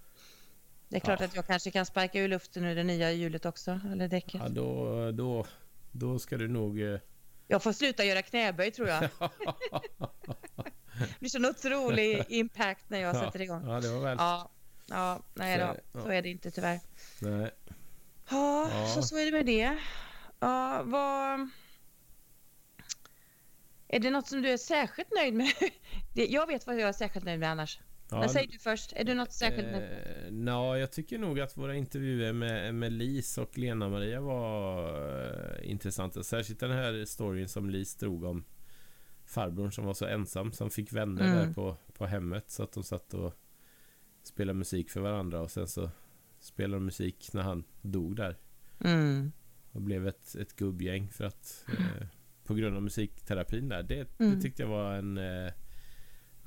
Det 0.89 0.95
är 0.95 0.99
klart 0.99 1.19
Ja. 1.19 1.25
att 1.25 1.35
jag 1.35 1.47
kanske 1.47 1.71
kan 1.71 1.85
sparka 1.85 2.19
ur 2.19 2.27
luften 2.27 2.65
ur 2.65 2.75
det 2.75 2.83
nya 2.83 3.11
hjulet 3.11 3.45
också, 3.45 3.79
eller 3.91 4.07
däcket. 4.07 4.33
Ja, 4.43 4.49
då, 4.49 5.11
då, 5.11 5.45
då 5.91 6.19
ska 6.19 6.37
du 6.37 6.47
nog... 6.47 6.81
eh, 6.81 6.99
Jag 7.47 7.63
får 7.63 7.71
sluta 7.73 8.03
göra 8.05 8.21
knäböj 8.21 8.71
tror 8.71 8.87
jag. 8.87 9.01
Det 10.99 11.19
blir 11.19 11.29
sån 11.29 11.45
otrolig 11.45 12.23
impact 12.29 12.89
när 12.89 12.99
jag 12.99 13.15
Ja. 13.15 13.21
sätter 13.21 13.41
igång. 13.41 13.67
Ja, 13.69 13.79
det 13.81 13.89
var 13.93 13.99
väl... 13.99 14.15
Ja, 14.19 14.49
ja 14.87 15.19
nej 15.33 15.57
då. 15.93 16.01
Så 16.01 16.09
är 16.09 16.21
det 16.21 16.29
inte 16.29 16.51
tyvärr. 16.51 16.79
Nej. 17.21 17.51
Ja, 18.29 18.69
Ja. 18.71 18.87
så 18.95 19.01
så 19.01 19.17
är 19.17 19.25
det 19.25 19.31
med 19.31 19.45
det. 19.45 19.77
Ja, 20.39 20.81
vad... 20.85 21.49
Är 23.87 23.99
det 23.99 24.09
något 24.09 24.27
som 24.27 24.41
du 24.41 24.49
är 24.49 24.57
särskilt 24.57 25.09
nöjd 25.15 25.33
med? 25.33 25.51
Jag 26.13 26.47
vet 26.47 26.67
vad 26.67 26.75
jag 26.79 26.89
är 26.89 26.93
särskilt 26.93 27.25
nöjd 27.25 27.39
med 27.39 27.51
annars. 27.51 27.79
Ja, 28.09 28.19
Men 28.19 28.29
säg 28.29 28.47
du 28.51 28.59
först. 28.59 28.93
Är 28.95 29.03
du 29.03 29.13
något 29.13 29.31
särskilt? 29.33 29.67
Eh, 29.67 30.31
Nå, 30.31 30.75
jag 30.77 30.91
tycker 30.91 31.17
nog 31.17 31.39
att 31.39 31.57
våra 31.57 31.75
intervjuer 31.75 32.33
med, 32.33 32.75
med 32.75 32.91
Lis 32.93 33.37
och 33.37 33.57
Lena-Maria 33.57 34.21
var 34.21 34.89
eh, 35.61 35.71
intressanta. 35.71 36.23
Särskilt 36.23 36.59
den 36.59 36.71
här 36.71 37.05
storyn 37.05 37.47
som 37.49 37.69
Lis 37.69 37.95
drog 37.95 38.23
om 38.23 38.43
farbrorn 39.25 39.71
som 39.71 39.85
var 39.85 39.93
så 39.93 40.05
ensam 40.05 40.51
som 40.51 40.69
fick 40.69 40.93
vänner 40.93 41.21
Mm. 41.25 41.35
där 41.47 41.53
på, 41.53 41.77
på 41.93 42.05
hemmet 42.05 42.49
så 42.49 42.63
att 42.63 42.71
de 42.71 42.83
satt 42.83 43.13
och 43.13 43.33
spelade 44.23 44.59
musik 44.59 44.89
för 44.89 45.01
varandra 45.01 45.41
och 45.41 45.51
sen 45.51 45.67
så 45.67 45.89
spelade 46.39 46.75
de 46.75 46.85
musik 46.85 47.29
när 47.33 47.41
han 47.41 47.63
dog 47.81 48.15
där 48.15 48.37
Mm. 48.85 49.31
och 49.71 49.81
blev 49.81 50.07
ett, 50.07 50.35
ett 50.35 50.55
gubbgäng 50.55 51.09
för 51.09 51.23
att 51.25 51.65
eh, 51.67 52.07
på 52.43 52.53
grund 52.53 52.75
av 52.75 52.83
musikterapin 52.83 53.69
där. 53.69 53.83
Det, 53.83 54.19
Mm. 54.19 54.35
det 54.35 54.41
tyckte 54.41 54.61
jag 54.61 54.69
var 54.69 54.93
en 54.93 55.17
eh, 55.17 55.51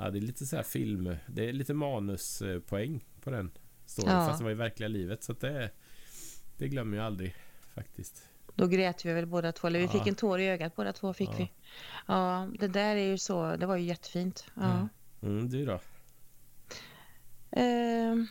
Ja, 0.01 0.11
det 0.11 0.19
är 0.19 0.21
lite 0.21 0.47
så 0.47 0.57
här 0.57 0.63
film. 0.63 1.17
Det 1.27 1.49
är 1.49 1.53
lite 1.53 1.75
manuspoäng 1.75 3.05
på 3.21 3.31
den 3.31 3.51
storyn. 3.87 4.11
Ja. 4.13 4.27
Fast 4.27 4.39
det 4.39 4.45
var 4.45 4.51
i 4.51 4.55
verkliga 4.55 4.89
livet. 4.89 5.25
Så 5.25 5.33
det, 5.33 5.71
det 6.59 6.69
glömmer 6.69 6.97
jag 6.97 7.07
aldrig 7.07 7.35
faktiskt. 7.75 8.27
Då 8.55 8.67
grät 8.67 9.05
vi 9.05 9.13
väl 9.13 9.27
båda 9.27 9.53
två. 9.53 9.67
Eller 9.67 9.79
vi 9.79 9.85
Ja. 9.85 9.91
fick 9.93 10.07
en 10.07 10.15
tår 10.15 10.41
i 10.41 10.49
ögat 10.49 10.77
båda 10.77 10.93
två 10.93 11.13
fick 11.15 11.29
Ja. 11.29 11.35
vi. 11.39 11.51
Ja, 12.07 12.49
det 12.59 12.69
där 12.69 12.97
är 12.97 13.07
ju 13.07 13.19
så. 13.19 13.57
Det 13.57 13.67
var 13.67 13.77
ju 13.77 13.85
jättefint. 13.85 14.45
Ja. 14.55 14.71
Mm. 14.73 14.89
Mm, 15.23 15.49
du 15.51 15.65
då? 15.67 15.81
Ehm, 17.51 18.27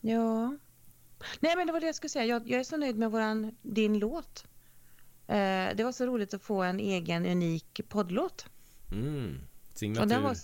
ja. 0.00 0.56
Nej, 1.40 1.56
men 1.56 1.66
det 1.66 1.72
var 1.72 1.80
det 1.80 1.86
jag 1.86 1.94
skulle 1.94 2.08
säga. 2.08 2.24
Jag, 2.24 2.50
jag 2.50 2.60
är 2.60 2.64
så 2.64 2.76
nöjd 2.76 2.96
med 2.98 3.10
våran, 3.10 3.56
din 3.62 3.98
låt. 3.98 4.44
Eh, 5.26 5.68
det 5.76 5.84
var 5.84 5.92
så 5.92 6.06
roligt 6.06 6.34
att 6.34 6.42
få 6.42 6.62
en 6.62 6.80
egen 6.80 7.26
unik 7.26 7.80
poddlåt. 7.88 8.46
Mm. 8.92 9.38
Signatur, 9.74 10.08
var- 10.22 10.34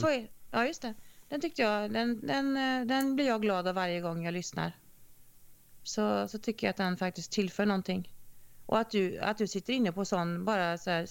Ja, 0.00 0.26
ja, 0.50 0.66
just 0.66 0.82
det. 0.82 0.94
Den 1.28 1.40
tyckte 1.40 1.62
jag, 1.62 1.92
den, 1.92 2.26
den, 2.26 2.56
eh, 2.56 2.86
den 2.86 3.14
blir 3.16 3.26
jag 3.26 3.42
glad 3.42 3.68
av 3.68 3.74
varje 3.74 4.00
gång 4.00 4.24
jag 4.24 4.34
lyssnar. 4.34 4.72
Så, 5.82 6.28
så 6.28 6.38
tycker 6.38 6.66
jag 6.66 6.70
att 6.70 6.76
den 6.76 6.96
faktiskt 6.96 7.32
tillför 7.32 7.66
någonting. 7.66 8.12
Och 8.66 8.78
att 8.78 8.90
du, 8.90 9.18
att 9.18 9.38
du 9.38 9.46
sitter 9.46 9.72
inne 9.72 9.92
på 9.92 10.04
sån, 10.04 10.44
bara 10.44 10.78
så 10.78 10.90
här, 10.90 11.06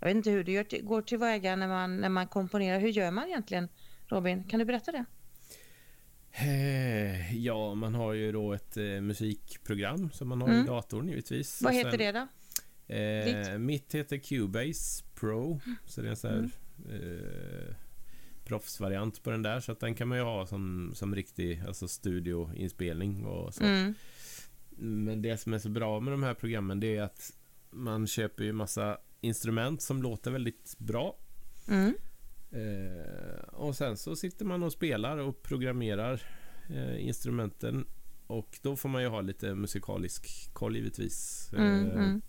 jag 0.00 0.06
vet 0.08 0.16
inte 0.16 0.30
hur 0.30 0.44
du 0.44 0.52
gör, 0.52 0.82
går 0.82 1.02
tillväga 1.02 1.56
när 1.56 1.68
man, 1.68 1.96
när 1.96 2.08
man 2.08 2.26
komponerar. 2.26 2.78
Hur 2.80 2.88
gör 2.88 3.10
man 3.10 3.26
egentligen, 3.28 3.68
Robin? 4.06 4.44
Kan 4.44 4.58
du 4.58 4.64
berätta 4.64 4.92
det? 4.92 5.04
Eh, 6.32 7.36
Ja, 7.36 7.74
man 7.74 7.94
har 7.94 8.12
ju 8.12 8.32
då 8.32 8.52
ett 8.52 8.76
eh, 8.76 8.82
musikprogram 8.82 10.10
som 10.12 10.28
man 10.28 10.40
har 10.40 10.48
Mm. 10.48 10.64
i 10.64 10.66
datorn 10.66 11.08
givetvis. 11.08 11.62
Vad 11.62 11.74
heter 11.74 11.90
sen- 11.90 11.98
det 11.98 12.12
då? 12.12 12.26
Eh, 12.94 13.58
mitt 13.58 13.94
heter 13.94 14.18
Cubase 14.18 15.04
Pro. 15.20 15.60
Så 15.86 16.00
det 16.02 16.08
är 16.08 16.10
en 16.10 16.16
sån 16.16 16.30
här 16.30 16.50
Mm. 16.88 17.02
eh, 17.02 17.74
proffsvariant 18.44 19.22
på 19.22 19.30
den 19.30 19.42
där. 19.42 19.60
Så 19.60 19.72
att 19.72 19.80
den 19.80 19.94
kan 19.94 20.08
man 20.08 20.18
ju 20.18 20.24
ha 20.24 20.46
som, 20.46 20.92
som 20.94 21.14
riktig 21.14 21.62
alltså 21.66 21.88
studioinspelning 21.88 23.24
och 23.24 23.54
så. 23.54 23.64
Mm. 23.64 23.94
Men 24.78 25.22
det 25.22 25.36
som 25.38 25.52
är 25.52 25.58
så 25.58 25.68
bra 25.68 26.00
med 26.00 26.12
de 26.12 26.22
här 26.22 26.34
programmen 26.34 26.80
det 26.80 26.96
är 26.96 27.02
att 27.02 27.32
man 27.70 28.06
köper 28.06 28.44
ju 28.44 28.52
massa 28.52 28.98
instrument 29.20 29.82
som 29.82 30.02
låter 30.02 30.30
väldigt 30.30 30.74
bra. 30.78 31.16
Mm. 31.68 31.94
Eh, 32.50 33.42
och 33.48 33.76
sen 33.76 33.96
så 33.96 34.16
sitter 34.16 34.44
man 34.44 34.62
och 34.62 34.72
spelar 34.72 35.16
och 35.18 35.42
programmerar 35.42 36.22
eh, 36.70 37.06
instrumenten. 37.06 37.86
Och 38.26 38.58
då 38.62 38.76
får 38.76 38.88
man 38.88 39.02
ju 39.02 39.08
ha 39.08 39.20
lite 39.20 39.54
musikalisk 39.54 40.50
koll 40.52 40.76
givetvis. 40.76 41.50
Mm, 41.52 41.86
Eh, 41.86 41.94
mm. 41.94 42.22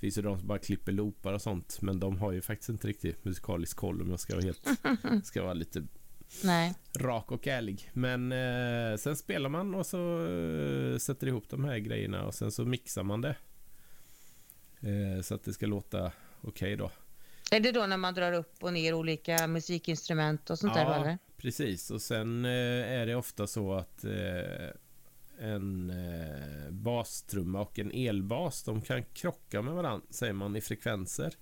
Det 0.00 0.06
finns 0.06 0.18
ju 0.18 0.22
de 0.22 0.38
som 0.38 0.48
bara 0.48 0.58
klipper 0.58 0.92
loopar 0.92 1.32
och 1.32 1.42
sånt. 1.42 1.82
Men 1.82 2.00
de 2.00 2.18
har 2.18 2.32
ju 2.32 2.42
faktiskt 2.42 2.68
inte 2.68 2.88
riktigt 2.88 3.24
musikalisk 3.24 3.76
koll 3.76 4.02
om 4.02 4.10
jag 4.10 4.20
ska 4.20 4.34
vara 4.34 4.44
helt 4.44 4.66
ska 5.24 5.42
vara 5.42 5.54
lite 5.54 5.82
Nej. 6.44 6.74
rak 6.98 7.32
och 7.32 7.46
ärlig. 7.46 7.90
Men 7.92 8.32
eh, 8.32 8.96
sen 8.96 9.16
spelar 9.16 9.48
man 9.48 9.74
och 9.74 9.86
så 9.86 10.26
eh, 10.26 10.98
sätter 10.98 11.26
ihop 11.26 11.48
de 11.48 11.64
här 11.64 11.78
grejerna 11.78 12.24
och 12.24 12.34
sen 12.34 12.52
så 12.52 12.64
mixar 12.64 13.02
man 13.02 13.20
det. 13.20 13.36
Eh, 14.80 15.22
så 15.22 15.34
att 15.34 15.44
det 15.44 15.52
ska 15.52 15.66
låta 15.66 16.12
okej 16.40 16.76
då. 16.76 16.90
Är 17.50 17.60
det 17.60 17.72
då 17.72 17.86
när 17.86 17.96
man 17.96 18.14
drar 18.14 18.32
upp 18.32 18.54
och 18.60 18.72
ner 18.72 18.94
olika 18.94 19.46
musikinstrument 19.46 20.50
och 20.50 20.58
sånt 20.58 20.74
där? 20.74 20.84
då, 20.84 21.10
Ja, 21.10 21.18
precis. 21.36 21.90
Och 21.90 22.02
sen 22.02 22.44
eh, 22.44 22.50
är 23.00 23.06
det 23.06 23.14
ofta 23.14 23.46
så 23.46 23.74
att 23.74 24.04
eh, 24.04 24.70
en 25.40 25.90
eh, 25.90 26.70
bastrumma 26.70 27.60
och 27.60 27.78
en 27.78 27.90
elbas 27.94 28.62
de 28.62 28.82
kan 28.82 29.04
krocka 29.04 29.62
med 29.62 29.74
varandra, 29.74 30.06
säger 30.10 30.32
man, 30.32 30.56
i 30.56 30.60
frekvenser. 30.60 31.34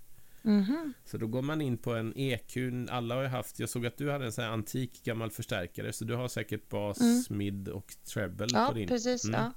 Mhm. 0.43 0.93
Så 1.05 1.19
då 1.19 1.27
går 1.27 1.43
man 1.43 1.61
in 1.61 1.79
på 1.79 1.95
en 1.95 2.13
EQ. 2.17 2.57
Alla 2.91 3.15
har 3.15 3.23
ju 3.23 3.29
haft, 3.29 3.59
jag 3.59 3.69
såg 3.69 3.87
att 3.87 3.97
du 3.97 4.11
hade 4.11 4.25
en 4.25 4.33
sån 4.33 4.45
här 4.45 4.51
antik 4.51 5.05
gammal 5.05 5.31
förstärkare 5.31 5.93
så 5.93 6.05
du 6.05 6.15
har 6.15 6.29
säkert 6.29 6.69
bas, 6.69 7.01
Mm. 7.01 7.23
mid 7.39 7.69
och 7.69 7.95
treble 8.13 8.47
Ja, 8.51 8.67
på 8.69 8.75
din. 8.75 8.89
precis. 8.89 9.25
Mm. 9.25 9.41
Ja. 9.41 9.53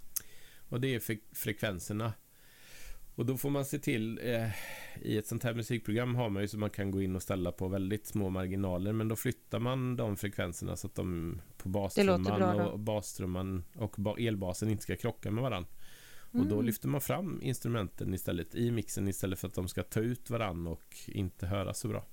Och 0.70 0.82
det 0.82 0.96
är 0.96 1.00
fre- 1.00 1.22
frekvenserna. 1.32 2.14
Och 3.16 3.26
då 3.26 3.38
får 3.38 3.50
man 3.50 3.66
se 3.66 3.80
till 3.80 4.20
eh, 4.24 4.50
i 5.02 5.18
ett 5.18 5.28
sånt 5.28 5.44
här 5.44 5.54
musikprogram 5.54 6.16
har 6.16 6.30
man 6.30 6.42
ju 6.42 6.48
så 6.48 6.58
man 6.58 6.70
kan 6.70 6.92
gå 6.92 7.02
in 7.02 7.16
och 7.16 7.22
ställa 7.24 7.52
på 7.52 7.68
väldigt 7.68 8.06
små 8.08 8.30
marginaler 8.30 8.94
men 8.94 9.08
då 9.08 9.16
flyttar 9.16 9.60
man 9.60 9.96
de 9.96 10.18
frekvenserna 10.18 10.76
så 10.78 10.88
att 10.88 10.96
de 10.96 11.42
på 11.58 11.70
bastrumman 11.70 12.58
då. 12.58 12.64
och 12.64 12.80
bastrumman 12.80 13.64
och 13.76 13.96
ba- 13.98 14.18
elbasen 14.18 14.70
inte 14.70 14.84
ska 14.84 14.96
krocka 14.96 15.32
med 15.32 15.44
varandra. 15.44 15.70
Och 16.34 16.46
då 16.46 16.56
Mm. 16.56 16.66
lyfter 16.66 16.88
man 16.88 17.02
fram 17.02 17.40
instrumenten 17.42 18.14
istället 18.14 18.56
i 18.56 18.72
mixen 18.72 19.08
istället 19.08 19.40
för 19.40 19.48
att 19.48 19.54
de 19.54 19.68
ska 19.68 19.84
ta 19.84 20.00
ut 20.00 20.30
varandra 20.30 20.72
och 20.72 20.96
inte 21.08 21.46
höra 21.48 21.74
så 21.74 21.88
bra. 21.88 22.06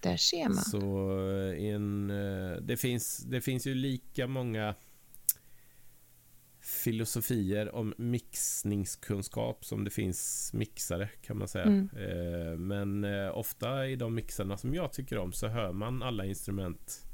Där 0.00 0.16
ser 0.16 0.44
man. 0.48 0.56
Så 0.56 1.10
eh, 1.30 1.64
en, 1.74 2.10
eh, 2.10 2.56
det, 2.62 2.76
finns, 2.76 3.18
det 3.18 3.40
finns 3.40 3.66
ju 3.66 3.74
lika 3.74 4.26
många 4.26 4.74
filosofier 6.62 7.74
om 7.74 7.94
mixningskunskap 7.96 9.64
som 9.64 9.84
det 9.84 9.90
finns 9.90 10.50
mixare 10.52 11.08
kan 11.22 11.38
man 11.38 11.48
säga. 11.48 11.64
Mm. 11.64 11.88
Eh, 11.96 12.56
men 12.58 13.04
eh, 13.04 13.38
ofta 13.38 13.86
i 13.86 13.96
de 13.96 14.14
mixarna 14.14 14.56
som 14.56 14.74
jag 14.74 14.92
tycker 14.92 15.18
om 15.18 15.32
så 15.32 15.48
hör 15.48 15.72
man 15.72 16.02
alla 16.02 16.24
instrument 16.24 17.06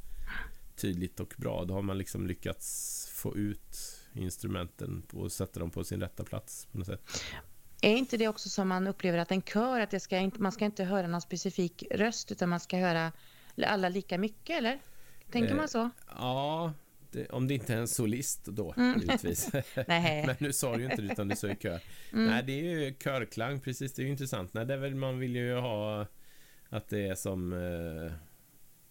tydligt 0.77 1.21
och 1.21 1.35
bra. 1.37 1.65
Då 1.65 1.75
har 1.75 1.83
man 1.83 1.99
liksom 1.99 2.27
lyckats 2.27 3.09
få 3.15 3.37
ut 3.37 4.01
instrumenten 4.15 5.03
och 5.13 5.33
sätta 5.33 5.61
dem 5.61 5.71
på 5.71 5.85
sin 5.85 6.01
rätta 6.01 6.25
plats 6.25 6.67
på 6.67 6.79
något 6.79 6.87
sätt. 6.87 7.25
Är 7.83 7.97
inte 7.97 8.17
det 8.17 8.29
också 8.29 8.49
som 8.49 8.69
man 8.69 8.87
upplever 8.87 9.19
att 9.19 9.31
en 9.31 9.43
kör, 9.43 9.81
att 9.81 9.91
det 9.91 10.01
ska 10.01 10.19
inte, 10.19 10.43
man 10.43 10.53
ska 10.53 10.65
inte 10.65 10.85
höra 10.85 11.07
någon 11.07 11.21
specifik 11.21 11.85
röst 11.91 12.33
utan 12.33 12.49
man 12.49 12.61
ska 12.61 12.77
höra 12.77 13.13
alla 13.67 13.89
lika 13.89 14.19
mycket 14.19 14.59
eller? 14.59 14.81
Tänker 15.33 15.51
Eh, 15.51 15.57
man 15.57 15.69
så? 15.69 15.91
Ja, 16.09 16.73
det, 17.13 17.27
om 17.29 17.49
det 17.49 17.55
inte 17.55 17.75
är 17.75 17.79
en 17.79 17.89
solist 17.89 18.45
då 18.45 18.75
Mm. 18.77 19.01
givetvis. 19.01 19.51
Men 20.27 20.37
nu 20.39 20.53
sa 20.53 20.77
du 20.77 20.83
ju 20.83 20.91
inte 20.91 21.03
det 21.03 21.13
utan 21.13 21.29
du 21.29 21.37
sa 21.37 21.49
ju 21.49 21.57
kör. 21.57 21.81
Mm. 22.13 22.27
Nej, 22.27 22.43
det 22.47 22.53
är 22.53 22.65
ju 22.65 22.95
körklang, 22.95 23.61
precis. 23.61 23.93
Det 23.93 24.03
är 24.03 24.05
ju 24.05 24.11
intressant. 24.11 24.55
Nej, 24.55 24.67
det 24.67 24.75
är 24.75 24.79
väl, 24.79 24.95
man 24.95 25.19
vill 25.19 25.37
ju 25.37 25.55
ha 25.55 26.07
att 26.69 26.89
det 26.89 26.99
är 27.09 27.15
som... 27.15 27.53
Eh, 27.53 28.13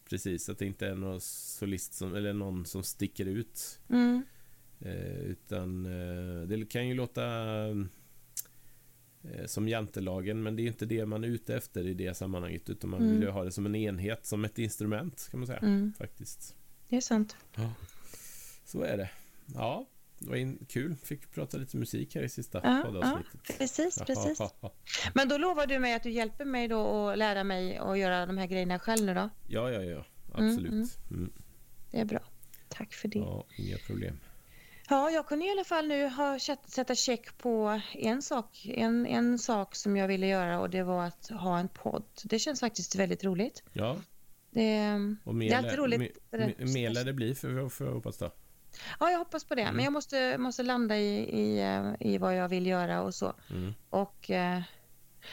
precis, 0.10 0.50
att 0.50 0.60
det 0.60 0.66
inte 0.66 0.88
är 0.88 0.96
någon 0.96 1.22
solist 1.22 1.94
som, 1.94 2.16
eller 2.16 2.34
någon 2.34 2.66
som 2.66 2.84
sticker 2.84 3.26
ut. 3.26 3.80
Mm. 3.90 4.24
Eh, 4.80 5.20
utan 5.20 5.86
eh, 5.86 6.48
det 6.48 6.66
kan 6.70 6.88
ju 6.88 6.94
låta 6.94 7.24
eh, 9.24 9.46
som 9.46 9.68
jantelagen, 9.70 10.44
men 10.44 10.56
det 10.56 10.62
är 10.62 10.68
inte 10.68 10.86
det 10.86 11.06
man 11.06 11.24
är 11.24 11.28
ute 11.28 11.56
efter 11.56 11.88
i 11.88 11.94
det 11.94 12.14
sammanhanget. 12.18 12.70
Utan 12.70 12.90
man 12.90 13.02
Mm. 13.02 13.14
vill 13.14 13.22
ju 13.24 13.30
ha 13.30 13.44
det 13.44 13.52
som 13.52 13.66
en 13.66 13.76
enhet, 13.76 14.26
som 14.26 14.46
ett 14.46 14.60
instrument 14.60 15.28
kan 15.32 15.40
man 15.40 15.48
säga. 15.48 15.60
Mm. 15.60 15.94
Faktiskt. 15.98 16.56
Det 16.90 16.96
är 16.98 17.02
sant. 17.02 17.36
Så 18.68 18.82
är 18.82 18.98
det. 18.98 19.10
Ja, 19.56 19.86
det 20.20 20.30
var 20.30 20.36
in, 20.36 20.66
kul. 20.70 20.96
Fick 21.04 21.32
prata 21.32 21.58
lite 21.58 21.78
musik 21.78 22.16
här 22.16 22.22
i 22.24 22.30
sista 22.30 22.62
Ja, 22.64 22.82
poddavsnittet. 22.86 23.58
Precis, 23.58 24.00
precis. 24.08 24.40
Ja, 24.40 24.52
ja, 24.62 24.74
Men 25.14 25.30
då 25.30 25.38
lovar 25.38 25.68
du 25.68 25.80
mig 25.80 25.94
att 25.94 26.04
du 26.04 26.10
hjälper 26.12 26.46
mig 26.46 26.68
då 26.68 27.10
att 27.10 27.18
lära 27.18 27.44
mig 27.44 27.78
att 27.78 27.98
göra 28.00 28.26
de 28.26 28.38
här 28.38 28.48
grejerna 28.48 28.80
själv 28.80 29.06
nu 29.06 29.14
då? 29.14 29.30
ja, 29.48 29.72
ja, 29.72 29.82
ja. 29.82 30.06
Mm, 30.38 30.50
Absolut. 30.50 30.98
Mm, 31.12 31.32
Det 31.92 32.00
är 32.00 32.06
bra. 32.06 32.20
Tack 32.70 32.94
för 32.94 33.08
det. 33.08 33.20
Ja, 33.20 33.46
ja, 33.58 33.64
inga 33.64 33.78
problem. 33.78 34.20
jag 34.90 35.28
kunde 35.28 35.46
i 35.46 35.52
alla 35.52 35.64
fall 35.64 35.88
nu 35.88 36.08
ha 36.08 36.40
sätt- 36.40 36.70
sätta 36.70 36.96
check 36.96 37.38
på 37.38 37.82
en 37.94 38.22
sak, 38.22 38.66
en, 38.66 39.06
en 39.06 39.40
sak 39.40 39.76
som 39.76 39.98
jag 39.98 40.08
ville 40.08 40.28
göra 40.28 40.60
och 40.60 40.70
det 40.70 40.84
var 40.84 41.04
att 41.06 41.28
ha 41.30 41.60
en 41.60 41.68
podd. 41.70 42.04
Det 42.24 42.40
känns 42.40 42.60
faktiskt 42.60 42.96
väldigt 42.96 43.24
roligt. 43.24 43.64
Ja, 43.74 43.98
Det, 44.52 44.92
och 45.24 45.36
mer, 45.36 45.50
det 45.50 45.54
är 45.56 45.58
alltid 45.58 45.80
roligt. 45.80 46.18
mer 46.74 46.90
lär 46.90 47.06
det 47.06 47.14
bli 47.14 47.36
för, 47.36 47.70
för 47.70 47.86
jag 47.86 47.94
hoppas 47.94 48.18
då. 48.18 48.32
Ja, 49.00 49.12
jag 49.12 49.18
hoppas 49.18 49.44
på 49.44 49.56
det. 49.56 49.62
Mm. 49.62 49.76
Men 49.76 49.84
jag 49.86 49.94
måste, 49.94 50.38
måste 50.38 50.64
landa 50.64 50.98
i, 50.98 51.18
i, 51.18 51.60
eh, 51.60 51.94
i 52.00 52.18
vad 52.18 52.36
jag 52.36 52.50
vill 52.50 52.68
göra 52.68 53.02
och 53.02 53.16
så. 53.16 53.34
Mm. 53.50 53.74
Och 53.90 54.32
eh, 54.32 54.62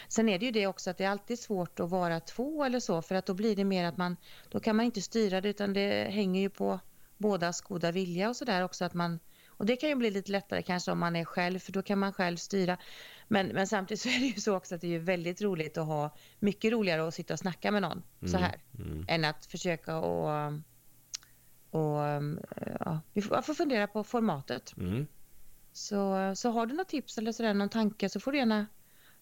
sen 0.09 0.29
är 0.29 0.39
det 0.39 0.47
ju 0.47 0.53
det 0.53 0.67
också 0.67 0.91
att 0.91 0.99
det 0.99 1.05
är 1.05 1.11
alltid 1.11 1.39
svårt 1.39 1.81
att 1.81 1.91
vara 1.91 2.21
två 2.21 2.65
eller 2.65 2.81
så 2.81 3.03
för 3.03 3.15
att 3.15 3.27
då 3.27 3.35
blir 3.35 3.57
det 3.57 3.65
mer 3.65 3.85
att 3.85 3.97
man, 3.97 4.17
då 4.49 4.61
kan 4.61 4.77
man 4.77 4.85
inte 4.85 5.03
styra 5.03 5.41
det 5.41 5.49
utan 5.49 5.73
det 5.73 6.11
hänger 6.11 6.41
ju 6.41 6.51
på 6.51 6.81
bådas 7.17 7.61
goda 7.61 7.93
vilja 7.93 8.29
och 8.29 8.37
sådär 8.37 8.63
också 8.63 8.85
att 8.85 8.95
man, 8.95 9.21
och 9.47 9.67
det 9.67 9.77
kan 9.77 9.89
ju 9.89 9.95
bli 9.95 10.11
lite 10.11 10.33
lättare 10.33 10.63
kanske 10.63 10.93
om 10.93 10.99
man 10.99 11.17
är 11.17 11.25
själv 11.25 11.59
för 11.59 11.73
då 11.73 11.83
kan 11.83 11.99
man 11.99 12.13
själv 12.13 12.37
styra. 12.37 12.77
Men, 13.29 13.47
men 13.47 13.67
samtidigt 13.67 14.01
så 14.01 14.09
är 14.09 14.21
det 14.21 14.27
ju 14.27 14.41
så 14.41 14.57
också 14.57 14.75
att 14.75 14.81
det 14.81 14.95
är 14.95 14.99
väldigt 14.99 15.43
roligt 15.43 15.79
att 15.79 15.87
ha, 15.87 16.17
mycket 16.39 16.73
roligare 16.73 17.09
att 17.09 17.15
sitta 17.15 17.35
och 17.35 17.39
snacka 17.39 17.71
med 17.71 17.83
någon 17.83 18.03
så 18.27 18.37
här 18.37 18.61
Mm. 18.79 19.05
än 19.09 19.25
att 19.25 19.47
försöka 19.47 19.97
och, 19.97 20.53
och 21.75 22.23
ja, 22.81 23.01
vi 23.13 23.23
får, 23.23 23.43
får 23.43 23.55
fundera 23.55 23.87
på 23.87 24.05
formatet. 24.05 24.77
Mm. 24.77 25.07
Så, 25.73 26.33
så 26.37 26.51
har 26.51 26.67
du 26.67 26.75
något 26.75 26.89
tips 26.89 27.19
eller 27.19 27.33
sådär, 27.33 27.55
någon 27.55 27.69
tanke 27.69 28.09
så 28.09 28.21
får 28.21 28.33
du 28.33 28.39
gärna 28.39 28.67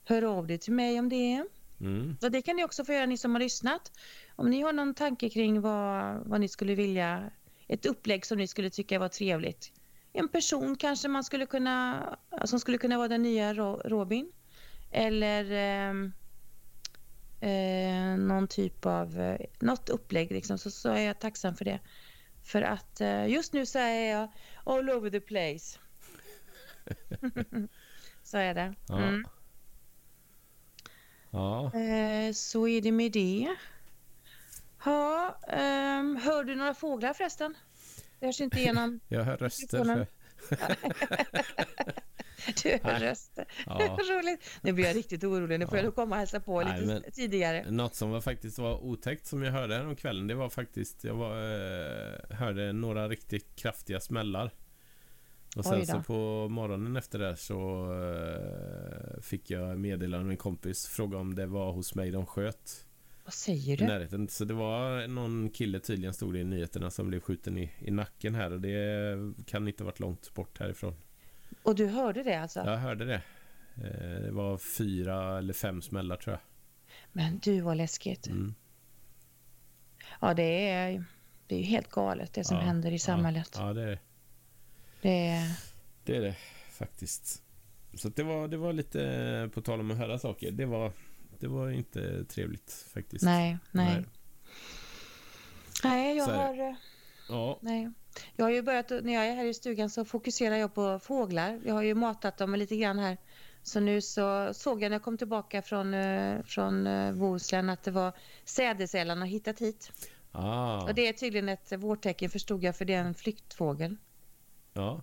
höra 0.05 0.31
av 0.31 0.47
dig 0.47 0.59
till 0.59 0.73
mig 0.73 0.99
om 0.99 1.09
det. 1.09 1.45
Mm. 1.81 2.17
Och 2.23 2.31
det 2.31 2.43
kan 2.43 2.57
ni 2.57 2.65
också 2.65 2.85
få 2.85 2.93
göra 2.93 3.07
ni 3.07 3.19
som 3.19 3.33
har 3.33 3.41
lyssnat. 3.41 3.93
Om 4.37 4.51
ni 4.51 4.61
har 4.61 4.73
någon 4.73 4.95
tanke 4.95 5.31
kring 5.31 5.61
vad, 5.61 6.17
vad 6.27 6.41
ni 6.41 6.49
skulle 6.49 6.75
vilja, 6.75 7.31
ett 7.69 7.87
upplägg 7.87 8.27
som 8.27 8.38
ni 8.38 8.47
skulle 8.47 8.71
tycka 8.71 8.99
var 8.99 9.09
trevligt. 9.09 9.73
En 10.12 10.29
person 10.29 10.77
kanske 10.77 11.09
man 11.09 11.25
skulle 11.25 11.47
kunna, 11.47 12.03
som 12.45 12.61
skulle 12.61 12.79
kunna 12.79 12.97
vara 12.99 13.09
den 13.09 13.23
nya 13.23 13.55
Ro- 13.55 13.81
Robin. 13.85 14.33
Eller 14.91 15.51
ehm, 15.51 16.12
eh, 17.41 18.19
någon 18.27 18.49
typ 18.49 18.87
av, 18.87 19.21
eh, 19.21 19.41
något 19.61 19.88
upplägg 19.88 20.33
liksom, 20.33 20.59
så, 20.59 20.71
så 20.71 20.88
är 20.88 21.01
jag 21.01 21.19
tacksam 21.21 21.55
för 21.55 21.65
det. 21.65 21.81
För 22.42 22.62
att 22.62 23.00
eh, 23.00 23.26
just 23.26 23.52
nu 23.52 23.66
så 23.66 23.78
är 23.78 24.11
jag 24.11 24.28
all 24.64 24.90
over 24.90 25.11
the 25.11 25.20
place. 25.20 25.78
så 28.22 28.38
är 28.38 28.55
det. 28.55 28.74
Ja. 28.88 28.98
Mm. 28.98 29.24
Ja. 31.31 31.72
Eh, 31.74 32.33
så 32.33 32.68
är 32.68 32.81
det 32.81 32.92
med 32.92 33.12
det. 33.12 33.57
Ja, 34.85 35.38
ehm, 35.48 36.16
hör 36.16 36.44
du 36.44 36.55
några 36.55 36.74
fåglar 36.74 37.12
förresten? 37.12 37.55
Det 38.20 38.26
hörs 38.26 38.40
inte 38.40 38.59
igenom. 38.59 39.00
Jag 39.09 39.24
hör 39.24 39.37
röster. 39.37 40.07
Du 42.62 42.70
röster. 42.78 43.44
ja. 43.66 43.98
Roligt. 44.11 44.50
Nu 44.62 44.72
blir 44.72 44.85
jag 44.85 44.96
riktigt 44.96 45.24
orolig. 45.24 45.59
Nu 45.61 45.66
får 45.66 45.78
Ja. 45.78 45.85
jag 45.85 45.94
komma 45.94 46.14
och 46.14 46.18
hälsa 46.18 46.40
på 46.40 46.61
Nej, 46.62 46.81
lite 46.87 47.11
tidigare. 47.11 47.70
Något 47.70 47.94
som 47.94 48.11
var 48.11 48.20
faktiskt 48.20 48.59
var 48.59 48.85
otäckt 48.85 49.26
som 49.26 49.42
jag 49.42 49.52
hörde 49.52 49.81
om 49.85 49.96
kvällen 49.96 50.26
Det 50.26 50.35
var 50.35 50.48
faktiskt 50.48 51.05
Jag 51.05 51.14
var, 51.14 51.37
eh, 51.37 52.37
hörde 52.37 52.72
några 52.72 53.09
riktigt 53.09 53.57
kraftiga 53.57 54.00
smällar 54.00 54.50
Och 55.57 55.64
sen 55.64 55.87
så 55.87 56.02
på 56.02 56.48
morgonen 56.48 56.96
efter 56.96 57.18
det 57.18 57.37
så 57.37 57.88
eh, 57.94 59.20
Fick 59.20 59.50
jag 59.50 59.78
meddelande 59.78 60.24
av 60.26 60.31
en 60.31 60.37
kompis 60.37 60.87
Fråga 60.87 61.18
om 61.18 61.35
det 61.35 61.46
var 61.46 61.72
hos 61.72 61.94
mig 61.94 62.11
de 62.11 62.26
sköt 62.26 62.87
Vad 63.24 63.35
säger 63.35 63.76
du? 63.76 63.85
närheten 63.85 64.28
Så 64.28 64.44
det 64.44 64.55
var 64.55 65.07
någon 65.09 65.50
kille 65.50 65.81
tydligen 65.81 66.14
stod 66.14 66.33
det 66.35 66.38
i 66.40 66.44
nyheterna 66.44 66.90
Som 66.90 67.09
blev 67.09 67.20
skjuten 67.20 67.59
i, 67.59 67.72
i 67.78 67.90
nacken 67.90 68.35
här 68.35 68.52
Och 68.52 68.61
det 68.61 69.16
kan 69.46 69.68
inte 69.68 69.83
ha 69.83 69.87
varit 69.87 70.00
långt 70.00 70.35
bort 70.35 70.59
härifrån 70.61 70.94
Och 71.62 71.75
du 71.75 71.87
hörde 71.87 72.22
det 72.22 72.35
alltså? 72.35 72.61
Jag 72.61 72.77
hörde 72.77 73.05
det 73.05 73.22
Eh, 73.77 74.20
Det 74.22 74.31
var 74.31 74.59
fyra 74.59 75.38
eller 75.38 75.53
fem 75.53 75.83
smällar 75.83 76.16
tror 76.16 76.33
jag 76.33 76.40
Men 77.12 77.38
du 77.38 77.61
vad 77.61 77.77
läskigt. 77.77 78.27
mm. 78.27 78.55
Ja, 80.20 80.35
det 80.35 80.68
är, 80.70 81.05
det 81.46 81.57
är 81.57 81.62
helt 81.62 81.90
galet 81.90 82.33
det 82.33 82.44
som 82.44 82.57
Ja, 82.57 82.62
händer 82.62 82.92
i 82.92 82.98
samhället. 82.98 83.51
Ja, 83.55 83.66
ja 83.66 83.72
det 83.72 83.83
är 83.83 83.98
det 85.03 85.27
är, 85.29 85.53
Det 86.05 86.16
är 86.16 86.20
det 86.20 86.37
faktiskt. 86.70 87.42
Så 87.94 88.09
det, 88.09 88.22
var, 88.22 88.48
det 88.48 88.57
var 88.57 88.72
lite, 88.72 89.51
på 89.55 89.61
tal 89.62 89.81
om 89.81 89.90
att 89.90 89.96
höra 89.98 90.18
saker, 90.18 90.51
det 90.51 90.66
var, 90.66 90.92
det 91.38 91.48
var 91.48 91.70
inte 91.70 92.25
trevligt 92.25 92.87
faktiskt. 92.94 93.25
nej, 93.25 93.59
nej. 93.70 93.94
Nej. 93.94 94.05
Nej, 95.85 96.16
jag 96.16 96.25
har... 96.25 96.77
Ja, 97.28 97.58
Nej. 97.62 97.90
Jag 98.37 98.44
har 98.44 98.50
ju 98.52 98.62
börjat, 98.62 98.90
när 98.90 99.12
jag 99.12 99.26
är 99.26 99.35
här 99.35 99.44
i 99.44 99.54
stugan 99.54 99.90
så 99.90 100.04
fokuserar 100.04 100.56
jag 100.56 100.74
på 100.74 100.98
fåglar. 100.98 101.61
Jag 101.64 101.74
har 101.74 101.82
ju 101.82 101.94
matat 101.94 102.37
dem 102.38 102.54
lite 102.54 102.76
grann 102.76 102.98
här. 102.98 103.16
Så 103.62 103.80
nu 103.80 104.00
så 104.00 104.54
såg 104.54 104.82
jag 104.82 104.90
när 104.90 104.94
jag 104.94 105.02
kom 105.02 105.18
tillbaka 105.18 105.62
från, 105.62 105.94
eh, 105.94 106.42
från 106.42 106.87
eh, 106.87 107.12
Bohuslän 107.14 107.70
att 107.70 107.82
det 107.82 107.90
var 107.90 108.12
sädesällan 108.44 109.18
har 109.18 109.26
hittat 109.26 109.58
hit. 109.58 109.92
ah, 110.32 110.82
Och 110.82 110.94
det 110.94 111.08
är 111.08 111.12
tydligen 111.12 111.48
ett 111.48 111.72
vårtecken 111.72 112.30
förstod 112.30 112.64
jag 112.64 112.76
för 112.76 112.85
det 112.85 112.94
är 112.94 113.04
en 113.04 113.14
flyktfågel. 113.14 113.96
ja. 114.72 115.02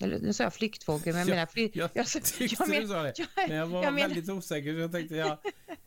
Eller 0.00 0.18
nu 0.18 0.32
sa 0.32 0.42
jag 0.44 0.54
flyktfågel 0.54 1.14
men 1.14 1.20
jag 1.20 1.28
Ja, 1.28 1.34
menar 1.34 1.46
fly, 1.46 1.70
Jag 1.74 1.90
jag, 1.94 2.06
tyckte 2.06 2.44
jag 2.44 2.68
men- 2.68 2.80
du 2.82 2.88
sa 2.88 3.02
det, 3.02 3.12
jag- 3.18 3.48
men 3.48 3.56
jag 3.56 3.66
var 3.66 3.82
jag 3.84 3.92
väldigt 3.92 4.28
osäker 4.30 4.72
så 4.74 4.78
jag 4.78 4.92
tänkte 4.92 5.14
jag, 5.16 5.38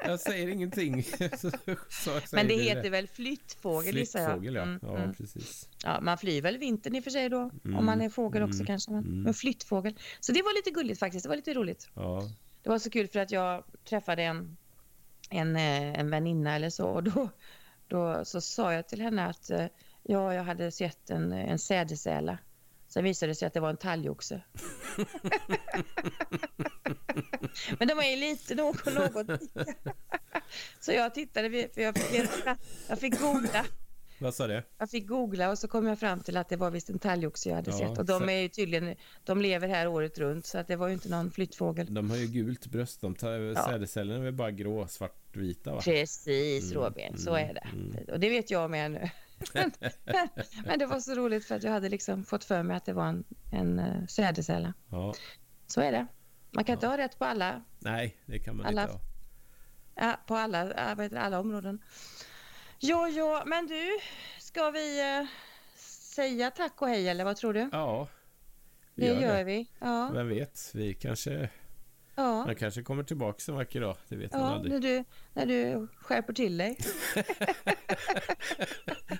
jag 0.08 0.20
säger 0.20 0.48
ingenting. 0.48 1.04
så, 1.04 1.18
så 1.38 1.50
säger 1.89 2.22
Men 2.32 2.48
det 2.48 2.56
heter 2.56 2.89
väl 2.89 3.08
flyttfågel. 3.08 3.94
Flyttfågel 3.94 4.56
ja, 4.56 4.62
Mm, 4.62 4.80
ja 4.82 4.98
mm. 4.98 5.13
precis. 5.13 5.70
Ja, 5.84 6.02
man 6.02 6.18
flyr 6.18 6.41
väl 6.41 6.58
vintern 6.58 6.96
i 6.96 7.00
och 7.00 7.04
för 7.04 7.12
sig 7.12 7.30
då. 7.30 7.52
Mm, 7.65 7.78
Om 7.78 7.86
man 7.86 8.02
är 8.02 8.10
fågel 8.10 8.44
också 8.44 8.56
mm, 8.56 8.65
kanske. 8.65 8.91
Men, 8.91 9.04
mm. 9.04 9.22
men 9.22 9.34
flyttfågel. 9.34 10.00
Så 10.20 10.32
det 10.32 10.41
var 10.41 10.56
lite 10.56 10.72
gulligt 10.72 11.00
faktiskt. 11.00 11.24
Det 11.24 11.30
var 11.30 11.36
lite 11.36 11.54
roligt. 11.54 11.89
Ja, 11.94 12.30
Det 12.63 12.70
var 12.70 12.80
så 12.80 12.89
kul 12.89 13.08
för 13.08 13.20
att 13.20 13.32
jag 13.32 13.63
träffade 13.89 14.24
en, 14.24 14.58
en, 15.30 15.56
eh, 15.56 16.00
en 16.00 16.10
väninna 16.10 16.56
eller 16.56 16.70
så 16.70 16.86
och 16.86 17.04
då, 17.04 17.30
då 17.88 18.26
så 18.26 18.41
sa 18.41 18.74
jag 18.74 18.88
till 18.88 19.02
henne 19.02 19.26
att 19.26 19.50
eh, 19.50 19.65
ja, 20.04 20.34
jag 20.34 20.44
hade 20.44 20.72
sett 20.72 21.10
en, 21.10 21.32
en 21.32 21.60
sädesäla. 21.60 22.38
Sen 22.95 23.03
visade 23.03 23.31
det 23.31 23.36
sig 23.36 23.47
att 23.47 23.53
det 23.53 23.60
var 23.60 23.69
en 23.69 23.77
talgoxe. 23.77 24.41
Men 27.79 27.88
de 27.88 27.99
är 27.99 28.10
ju 28.10 28.15
lite 28.15 28.55
något, 28.55 28.86
något 28.86 29.41
lika. 29.41 29.65
Så 30.79 30.91
jag 30.91 31.13
tittade, 31.13 31.49
för 31.73 31.81
jag 31.81 31.97
fick, 31.97 32.21
jag 32.89 32.99
fick 32.99 33.19
googla. 33.19 33.65
vad 34.19 34.36
sa 34.36 34.47
det? 34.47 34.63
Jag 34.77 34.89
fick 34.89 35.08
googla 35.08 35.49
och 35.49 35.60
så 35.60 35.67
kom 35.67 35.88
jag 35.88 35.99
fram 35.99 36.19
till 36.19 36.38
att 36.38 36.49
det 36.49 36.55
var 36.58 36.71
visst 36.71 36.89
en 36.89 36.99
talgoxe 36.99 37.49
jag 37.49 37.55
hade 37.55 37.71
Ja, 37.71 37.77
sett. 37.77 37.97
Och 37.97 38.05
de 38.05 38.29
är 38.29 38.38
ju 38.41 38.49
tydligen, 38.49 38.95
de 39.23 39.41
lever 39.41 39.67
här 39.67 39.88
året 39.88 40.17
runt 40.17 40.45
så 40.45 40.58
att 40.58 40.67
det 40.67 40.75
var 40.75 40.88
ju 40.88 40.93
inte 40.93 41.10
någon 41.10 41.31
flyttfågel. 41.31 41.93
De 41.93 42.10
har 42.10 42.17
ju 42.17 42.27
gult 42.27 42.65
bröst, 42.67 43.01
de 43.01 43.15
tar, 43.15 43.65
sädescellerna 43.69 44.27
är 44.27 44.31
bara 44.31 44.51
grå, 44.51 44.88
svartvita 44.88 45.73
va? 45.73 45.81
Precis 45.81 46.71
Mm, 46.71 46.84
Robin, 46.84 47.17
så 47.17 47.36
mm, 47.36 47.49
är 47.49 47.53
det. 47.53 47.67
mm. 47.73 47.95
Och 48.12 48.19
det 48.19 48.29
vet 48.29 48.51
jag 48.51 48.71
med 48.71 48.91
nu. 48.91 49.10
Men, 49.54 49.71
men, 50.65 50.80
det 50.80 50.86
var 50.86 51.00
så 51.00 51.15
roligt 51.15 51.45
för 51.45 51.56
att 51.56 51.63
jag 51.63 51.71
hade 51.71 51.89
liksom 51.89 52.26
fått 52.26 52.43
för 52.43 52.63
mig 52.63 52.78
att 52.78 52.86
det 52.86 52.93
var 52.93 53.08
en, 53.08 53.24
en 53.52 53.80
uh, 53.80 54.06
sädesärla. 54.06 54.74
Ja. 54.89 55.13
Så 55.67 55.82
är 55.82 55.91
det. 55.91 56.08
Man 56.52 56.63
kan 56.63 56.74
inte 56.74 56.88
ha 56.88 56.98
rätt 56.98 57.19
på 57.19 57.26
alla. 57.26 57.63
Nej, 57.80 58.17
det 58.26 58.39
kan 58.39 58.58
man 58.58 58.65
alla, 58.65 58.82
inte 58.82 58.93
ha. 58.93 59.02
Ja, 59.95 60.19
på 60.28 60.36
alla, 60.36 60.65
vad 60.65 61.02
heter 61.02 61.15
det, 61.15 61.21
alla 61.21 61.39
områden. 61.39 61.84
Jo, 62.80 63.08
jo, 63.08 63.39
men 63.45 63.67
du, 63.67 64.00
ska 64.39 64.71
vi 64.71 65.19
uh, 65.21 65.28
säga 66.15 66.52
tack 66.52 66.82
och 66.82 66.88
hej 66.88 67.10
eller 67.10 67.24
vad 67.26 67.38
tror 67.38 67.54
du? 67.54 67.69
Ja, 67.71 68.08
vi 68.93 69.08
det 69.08 69.13
gör, 69.13 69.21
gör 69.21 69.43
vi. 69.43 69.71
Ja. 69.80 70.10
Vem 70.13 70.30
vet, 70.30 70.71
vi 70.74 70.93
kanske 70.93 71.50
Ja. 72.15 72.45
Man 72.45 72.56
kanske 72.56 72.82
kommer 72.82 73.04
tillbaka 73.04 73.51
en 73.51 73.56
vacker 73.56 73.82
dag, 73.82 73.95
det 74.10 74.15
vet 74.15 74.30
ja, 74.34 74.39
man 74.39 74.54
aldrig. 74.54 74.73
När 74.73 74.80
du, 74.80 75.04
när 75.34 75.45
du 75.45 75.88
skärper 75.97 76.34
till 76.34 76.58
dig. 76.58 76.78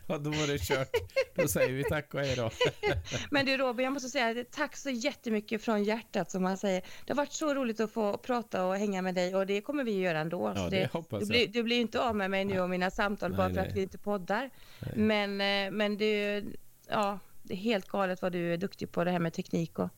ja, 0.08 0.18
då 0.18 0.30
var 0.30 0.48
det 0.48 0.60
kört. 0.60 0.90
Då 1.36 1.48
säger 1.48 1.74
vi 1.74 1.84
tack 1.84 2.14
och 2.14 2.20
hej 2.20 2.36
då. 2.36 2.50
Men 3.32 3.46
du 3.46 3.58
Robin, 3.58 3.84
jag 3.84 3.94
måste 3.94 4.10
säga 4.10 4.46
tack 4.52 4.78
så 4.78 4.90
jättemycket 4.90 5.62
från 5.62 5.84
hjärtat 5.84 6.32
som 6.32 6.44
man 6.44 6.58
säger. 6.58 6.82
Det 7.06 7.14
har 7.14 7.18
varit 7.18 7.32
så 7.32 7.54
roligt 7.54 7.80
att 7.80 7.92
få 7.92 8.18
prata 8.18 8.66
och 8.66 8.76
hänga 8.76 9.02
med 9.02 9.16
dig 9.16 9.36
och 9.36 9.46
det 9.46 9.62
kommer 9.62 9.84
vi 9.84 10.00
göra 10.00 10.20
ändå. 10.20 10.54
Ja, 10.56 10.70
det, 10.70 10.80
det 10.80 10.92
hoppas 10.94 11.20
du, 11.20 11.26
blir, 11.26 11.48
du 11.48 11.64
blir 11.64 11.82
inte 11.82 12.02
av 12.02 12.16
med 12.16 12.32
mig 12.32 12.46
nu 12.46 12.60
och 12.60 12.70
mina 12.70 12.92
samtal 12.92 13.30
nej, 13.30 13.38
bara 13.38 13.50
för 13.50 13.56
nej. 13.56 13.68
att 13.68 13.76
vi 13.76 13.82
inte 13.82 13.98
poddar. 13.98 14.50
Nej. 14.80 14.94
Men, 14.96 15.32
eh, 15.42 15.72
men 15.78 15.98
du, 15.98 16.44
ja, 16.90 17.20
det 17.44 17.54
är 17.54 17.58
helt 17.58 17.88
galet 17.88 18.22
vad 18.22 18.32
du 18.32 18.54
är 18.54 18.58
duktig 18.58 18.92
på 18.92 19.04
det 19.04 19.12
här 19.12 19.20
med 19.20 19.34
teknik 19.34 19.80
och 19.80 19.90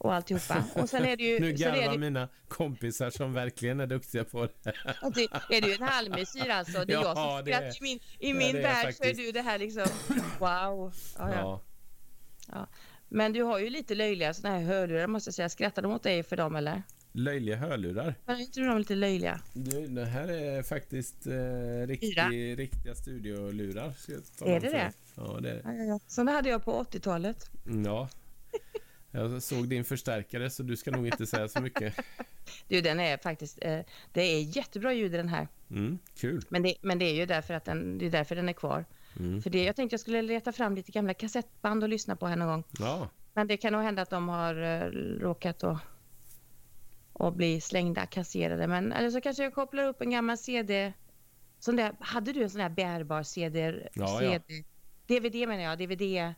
och 0.00 0.14
alltihopa. 0.14 0.64
Och 0.74 0.88
sen 0.88 1.04
är 1.04 1.16
det 1.16 1.22
ju, 1.22 1.40
nu 1.40 1.52
garvar 1.52 1.92
det... 1.92 1.98
mina 1.98 2.28
kompisar 2.48 3.10
som 3.10 3.32
verkligen 3.32 3.80
är 3.80 3.86
duktiga 3.86 4.24
på 4.24 4.48
det. 4.62 4.72
Och 5.02 5.12
det 5.12 5.28
är 5.56 5.60
du 5.60 5.74
en 5.74 5.82
halvmesyr 5.82 6.48
alltså? 6.48 6.84
Det 6.84 6.92
är 6.92 6.94
ja, 6.94 7.02
jag 7.02 7.16
som 7.16 7.42
skrattar. 7.46 7.66
I 7.66 7.80
min, 7.80 8.00
i 8.18 8.34
min 8.34 8.56
ja, 8.56 8.62
värld 8.62 8.94
så 8.94 9.04
är 9.04 9.14
du 9.14 9.32
det 9.32 9.42
här 9.42 9.58
liksom, 9.58 9.86
wow. 10.38 10.94
Ja, 11.18 11.34
ja. 11.34 11.62
ja. 12.52 12.66
Men 13.08 13.32
du 13.32 13.42
har 13.42 13.58
ju 13.58 13.70
lite 13.70 13.94
löjliga 13.94 14.34
sådana 14.34 14.58
här 14.58 14.64
hörlurar 14.64 15.06
måste 15.06 15.28
jag 15.28 15.34
säga. 15.34 15.48
Skrattar 15.48 15.82
de 15.82 15.92
åt 15.92 16.02
dig 16.02 16.22
för 16.22 16.36
dem 16.36 16.56
eller? 16.56 16.82
Löjliga 17.12 17.56
hörlurar? 17.56 18.14
Är 18.26 18.40
inte 18.40 18.60
de 18.60 18.78
lite 18.78 18.94
löjliga? 18.94 19.40
Du, 19.52 19.86
det 19.86 20.04
här 20.04 20.28
är 20.28 20.62
faktiskt 20.62 21.26
eh, 21.26 21.86
riktig, 21.86 22.58
riktiga 22.58 22.94
studiolurar. 22.94 23.92
Är 24.44 24.60
det 24.60 24.70
det? 24.70 24.92
Ja, 25.14 25.38
det 25.42 25.50
är 25.50 25.92
det. 25.92 26.00
Sådana 26.06 26.32
hade 26.32 26.48
jag 26.48 26.64
på 26.64 26.82
80-talet. 26.82 27.50
Ja, 27.84 28.08
jag 29.10 29.42
såg 29.42 29.68
din 29.68 29.84
förstärkare 29.84 30.50
så 30.50 30.62
du 30.62 30.76
ska 30.76 30.90
nog 30.90 31.06
inte 31.06 31.26
säga 31.26 31.48
så 31.48 31.60
mycket. 31.60 31.94
Du, 32.68 32.80
den 32.80 33.00
är 33.00 33.16
faktiskt, 33.16 33.58
eh, 33.62 33.80
det 34.12 34.22
är 34.22 34.56
jättebra 34.56 34.92
ljud 34.92 35.14
i 35.14 35.16
den 35.16 35.28
här. 35.28 35.48
Mm, 35.70 35.98
kul. 36.14 36.44
Men 36.48 36.62
det, 36.62 36.74
men 36.80 36.98
det 36.98 37.04
är 37.04 37.14
ju 37.14 37.26
därför 37.26 37.54
att 37.54 37.64
den, 37.64 37.98
det 37.98 38.06
är 38.06 38.10
därför 38.10 38.36
den 38.36 38.48
är 38.48 38.52
kvar. 38.52 38.84
Mm. 39.18 39.42
För 39.42 39.50
det, 39.50 39.64
jag 39.64 39.76
tänkte 39.76 39.94
jag 39.94 40.00
skulle 40.00 40.22
leta 40.22 40.52
fram 40.52 40.74
lite 40.74 40.92
gamla 40.92 41.14
kassettband 41.14 41.82
och 41.82 41.88
lyssna 41.88 42.16
på 42.16 42.26
här 42.26 42.36
någon 42.36 42.48
gång. 42.48 42.64
Ja. 42.78 43.08
Men 43.34 43.46
det 43.46 43.56
kan 43.56 43.72
nog 43.72 43.82
hända 43.82 44.02
att 44.02 44.10
de 44.10 44.28
har 44.28 44.62
uh, 44.62 44.92
råkat 45.20 45.64
att 45.64 45.78
och 47.20 47.32
bli 47.32 47.60
slängda, 47.60 48.06
kasserade. 48.06 48.66
Men 48.66 48.92
eller 48.92 49.10
så 49.10 49.20
kanske 49.20 49.42
jag 49.42 49.54
kopplar 49.54 49.84
upp 49.84 50.00
en 50.00 50.10
gammal 50.10 50.38
CD. 50.38 50.92
Sån 51.58 51.76
där, 51.76 51.92
hade 52.00 52.32
du 52.32 52.42
en 52.42 52.50
sån 52.50 52.60
där 52.60 52.68
bärbar 52.68 53.22
CD? 53.22 53.88
Ja, 53.94 54.18
CD 54.18 54.40
ja. 54.46 54.62
DVD 55.06 55.48
menar 55.48 55.62
jag, 55.62 55.78
DVD. 55.78 56.34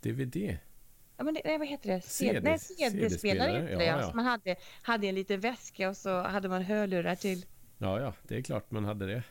DVD? 0.00 0.56
Ja, 1.20 1.24
men 1.24 1.34
det, 1.34 1.40
nej, 1.44 1.58
vad 1.58 1.68
heter 1.68 1.94
det? 1.94 2.00
CD, 2.00 2.40
nej, 2.40 2.58
CD-spelare 2.58 3.62
det. 3.62 3.84
Ja, 3.84 4.00
ja. 4.00 4.12
Man 4.14 4.24
hade, 4.24 4.56
hade 4.82 5.06
en 5.06 5.14
liten 5.14 5.40
väska 5.40 5.88
och 5.88 5.96
så 5.96 6.22
hade 6.22 6.48
man 6.48 6.62
hörlurar 6.62 7.14
till. 7.14 7.46
Ja, 7.78 8.00
ja, 8.00 8.14
det 8.28 8.36
är 8.36 8.42
klart 8.42 8.70
man 8.70 8.84
hade 8.84 9.06
det. 9.06 9.22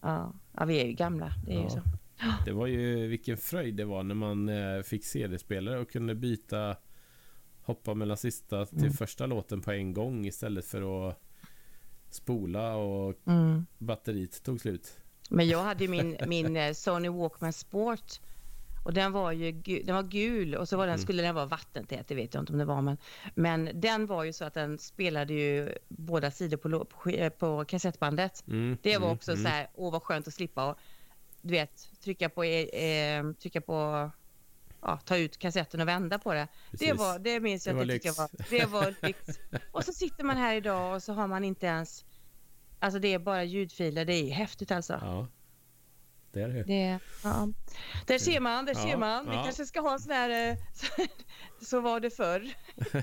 Ja, 0.00 0.34
ja 0.52 0.64
vi 0.64 0.80
är 0.80 0.86
ju 0.86 0.92
gamla. 0.92 1.32
Det 1.46 1.52
är 1.52 1.56
ja. 1.56 1.62
ju 1.62 1.70
så. 1.70 1.80
Det 2.44 2.52
var 2.52 2.66
ju 2.66 3.06
vilken 3.06 3.36
fröjd 3.36 3.74
det 3.74 3.84
var 3.84 4.02
när 4.02 4.14
man 4.14 4.48
eh, 4.48 4.82
fick 4.82 5.04
CD-spelare 5.04 5.78
och 5.78 5.90
kunde 5.90 6.14
byta 6.14 6.76
hoppa 7.62 7.94
mellan 7.94 8.16
sista 8.16 8.66
till 8.66 8.78
mm. 8.78 8.92
första 8.92 9.26
låten 9.26 9.60
på 9.60 9.72
en 9.72 9.92
gång 9.92 10.26
istället 10.26 10.66
för 10.66 11.08
att 11.08 11.20
spola 12.10 12.76
och 12.76 13.14
mm. 13.26 13.66
batteriet 13.78 14.42
tog 14.42 14.60
slut. 14.60 14.98
Men 15.30 15.48
jag 15.48 15.62
hade 15.62 15.88
min, 15.88 16.16
min 16.26 16.56
eh, 16.56 16.72
Sony 16.72 17.08
Walkman 17.08 17.52
Sport 17.52 18.20
och 18.86 18.92
den 18.92 19.12
var 19.12 19.32
ju 19.32 19.52
den 19.84 19.94
var 19.94 20.02
gul 20.02 20.54
och 20.54 20.68
så 20.68 20.76
var 20.76 20.86
den, 20.86 20.94
mm. 20.94 21.02
skulle 21.02 21.22
den 21.22 21.34
vara 21.34 21.46
vattentät, 21.46 22.08
det 22.08 22.14
vet 22.14 22.34
jag 22.34 22.42
inte 22.42 22.52
om 22.52 22.58
det 22.58 22.64
var. 22.64 22.82
Men, 22.82 22.96
men 23.34 23.80
den 23.80 24.06
var 24.06 24.24
ju 24.24 24.32
så 24.32 24.44
att 24.44 24.54
den 24.54 24.78
spelade 24.78 25.34
ju 25.34 25.72
båda 25.88 26.30
sidor 26.30 26.56
på, 26.56 26.84
på, 26.84 27.30
på 27.30 27.64
kassettbandet. 27.64 28.44
Mm. 28.48 28.78
Det 28.82 28.98
var 28.98 29.06
mm, 29.06 29.16
också 29.16 29.32
mm. 29.32 29.44
så 29.44 29.48
här, 29.48 29.68
åh 29.74 29.92
vad 29.92 30.02
skönt 30.02 30.28
att 30.28 30.34
slippa 30.34 30.70
och, 30.70 30.78
du 31.42 31.50
vet, 31.50 31.88
trycka 32.00 32.28
på, 32.28 32.44
eh, 32.44 33.32
trycka 33.32 33.60
på 33.60 34.10
ja, 34.80 34.98
ta 35.04 35.16
ut 35.16 35.38
kassetten 35.38 35.80
och 35.80 35.88
vända 35.88 36.18
på 36.18 36.34
det. 36.34 36.48
Det, 36.70 36.92
var, 36.92 37.18
det 37.18 37.40
minns 37.40 37.66
jag 37.66 37.76
det 37.76 37.94
att 37.94 38.02
det 38.02 38.18
var, 38.18 38.28
det 38.50 38.66
var 38.66 38.94
lyx. 39.06 39.38
Och 39.72 39.84
så 39.84 39.92
sitter 39.92 40.24
man 40.24 40.36
här 40.36 40.54
idag 40.54 40.94
och 40.94 41.02
så 41.02 41.12
har 41.12 41.26
man 41.26 41.44
inte 41.44 41.66
ens, 41.66 42.04
alltså 42.78 42.98
det 42.98 43.14
är 43.14 43.18
bara 43.18 43.44
ljudfiler, 43.44 44.04
det 44.04 44.14
är 44.14 44.30
häftigt 44.30 44.70
alltså. 44.70 44.98
Ja 45.02 45.26
det 46.36 46.42
är 46.42 46.48
det. 46.48 46.62
det 46.62 46.98
ja. 47.24 47.48
Där 48.06 48.18
ser 48.18 48.40
man, 48.40 48.64
där 48.64 48.74
ser 48.74 48.96
man. 48.96 49.30
Vi 49.30 49.36
ja. 49.36 49.44
kanske 49.44 49.66
ska 49.66 49.80
ha 49.80 49.92
en 49.92 49.98
sån 49.98 50.12
här, 50.12 50.50
eh, 50.50 50.56
så 51.62 51.80
var 51.80 52.00
det 52.00 52.10
förr. 52.10 52.54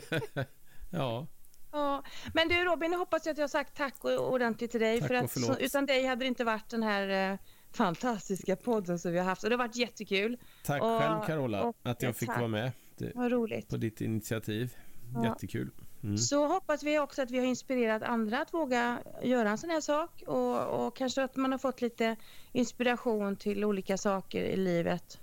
ja. 0.89 1.27
Ja, 1.71 2.03
men 2.33 2.47
du 2.47 2.55
Robin, 2.55 2.91
jag 2.91 2.99
hoppas 2.99 3.27
att 3.27 3.37
jag 3.37 3.43
har 3.43 3.47
sagt 3.47 3.77
tack 3.77 4.05
ordentligt 4.05 4.71
till 4.71 4.79
dig. 4.79 4.99
Tack 4.99 5.07
för 5.07 5.15
att 5.15 5.31
så, 5.31 5.57
utan 5.59 5.85
dig 5.85 6.05
hade 6.05 6.25
det 6.25 6.27
inte 6.27 6.43
varit 6.43 6.69
den 6.69 6.83
här 6.83 7.31
eh, 7.31 7.37
fantastiska 7.71 8.55
podden 8.55 8.99
som 8.99 9.11
vi 9.11 9.17
har 9.17 9.25
haft. 9.25 9.43
Och 9.43 9.49
det 9.49 9.55
har 9.55 9.63
varit 9.63 9.75
jättekul. 9.75 10.37
Tack 10.63 10.81
och, 10.81 10.99
själv 10.99 11.25
Carola, 11.25 11.63
och, 11.63 11.75
att 11.83 12.01
jag 12.01 12.15
fick 12.15 12.29
tack. 12.29 12.37
vara 12.37 12.47
med. 12.47 12.71
Det, 12.97 13.11
Vad 13.15 13.31
roligt. 13.31 13.69
På 13.69 13.77
ditt 13.77 14.01
initiativ. 14.01 14.75
Ja. 15.13 15.25
Jättekul. 15.25 15.71
Mm. 16.03 16.17
Så 16.17 16.47
hoppas 16.47 16.83
vi 16.83 16.99
också 16.99 17.21
att 17.21 17.31
vi 17.31 17.39
har 17.39 17.45
inspirerat 17.45 18.03
andra 18.03 18.41
att 18.41 18.53
våga 18.53 18.99
göra 19.21 19.49
en 19.49 19.57
sån 19.57 19.69
här 19.69 19.81
sak 19.81 20.23
och, 20.27 20.85
och 20.85 20.95
kanske 20.95 21.23
att 21.23 21.35
man 21.35 21.51
har 21.51 21.59
fått 21.59 21.81
lite 21.81 22.15
inspiration 22.51 23.35
till 23.35 23.65
olika 23.65 23.97
saker 23.97 24.43
i 24.43 24.55
livet. 24.55 25.19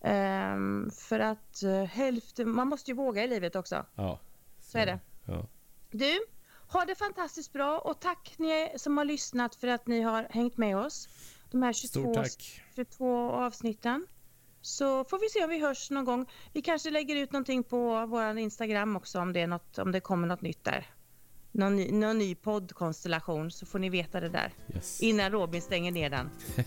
Um, 0.00 0.90
för 0.90 1.20
att 1.20 1.62
uh, 1.64 1.84
hälften, 1.84 2.50
man 2.50 2.68
måste 2.68 2.90
ju 2.90 2.96
våga 2.96 3.24
i 3.24 3.28
livet 3.28 3.56
också. 3.56 3.86
Ja. 3.94 4.20
Så, 4.60 4.70
så 4.70 4.78
är 4.78 4.86
det. 4.86 4.98
Ja. 5.24 5.46
Du, 5.90 6.18
ha 6.68 6.84
det 6.84 6.94
fantastiskt 6.94 7.52
bra 7.52 7.78
och 7.78 8.00
tack 8.00 8.34
ni 8.38 8.72
som 8.76 8.98
har 8.98 9.04
lyssnat 9.04 9.54
för 9.54 9.68
att 9.68 9.86
ni 9.86 10.00
har 10.00 10.26
hängt 10.30 10.56
med 10.56 10.76
oss. 10.76 11.08
De 11.50 11.62
här 11.62 11.72
22, 11.72 12.24
22 12.74 13.30
avsnitten. 13.30 14.06
Så 14.68 15.04
får 15.04 15.18
vi 15.18 15.28
se 15.28 15.44
om 15.44 15.50
vi 15.50 15.58
hörs 15.58 15.90
någon 15.90 16.04
gång. 16.04 16.26
Vi 16.52 16.62
kanske 16.62 16.90
lägger 16.90 17.16
ut 17.16 17.32
någonting 17.32 17.64
på 17.64 18.06
vår 18.06 18.38
Instagram 18.38 18.96
också 18.96 19.20
om 19.20 19.32
det, 19.32 19.40
är 19.40 19.46
något, 19.46 19.78
om 19.78 19.92
det 19.92 20.00
kommer 20.00 20.28
något 20.28 20.42
nytt 20.42 20.64
där. 20.64 20.86
Någon 21.52 21.76
ny, 21.76 21.92
någon 21.92 22.18
ny 22.18 22.34
poddkonstellation 22.34 23.50
så 23.50 23.66
får 23.66 23.78
ni 23.78 23.88
veta 23.88 24.20
det 24.20 24.28
där. 24.28 24.52
Yes. 24.74 25.00
Innan 25.00 25.30
Robin 25.32 25.62
stänger 25.62 25.92
ner 25.92 26.10
den. 26.10 26.30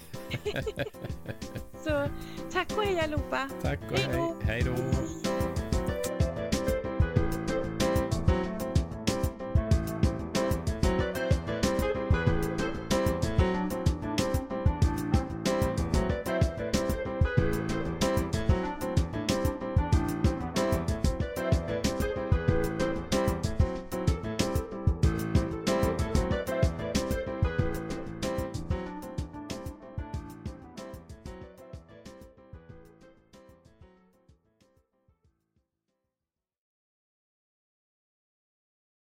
så 1.83 2.07
tack 2.51 2.77
och 2.77 2.83
hej 2.83 2.99
allihopa. 2.99 3.49
Tack 3.61 3.79
och 3.91 3.97
hej. 3.97 4.33
Hej 4.43 4.61
då. 4.61 5.30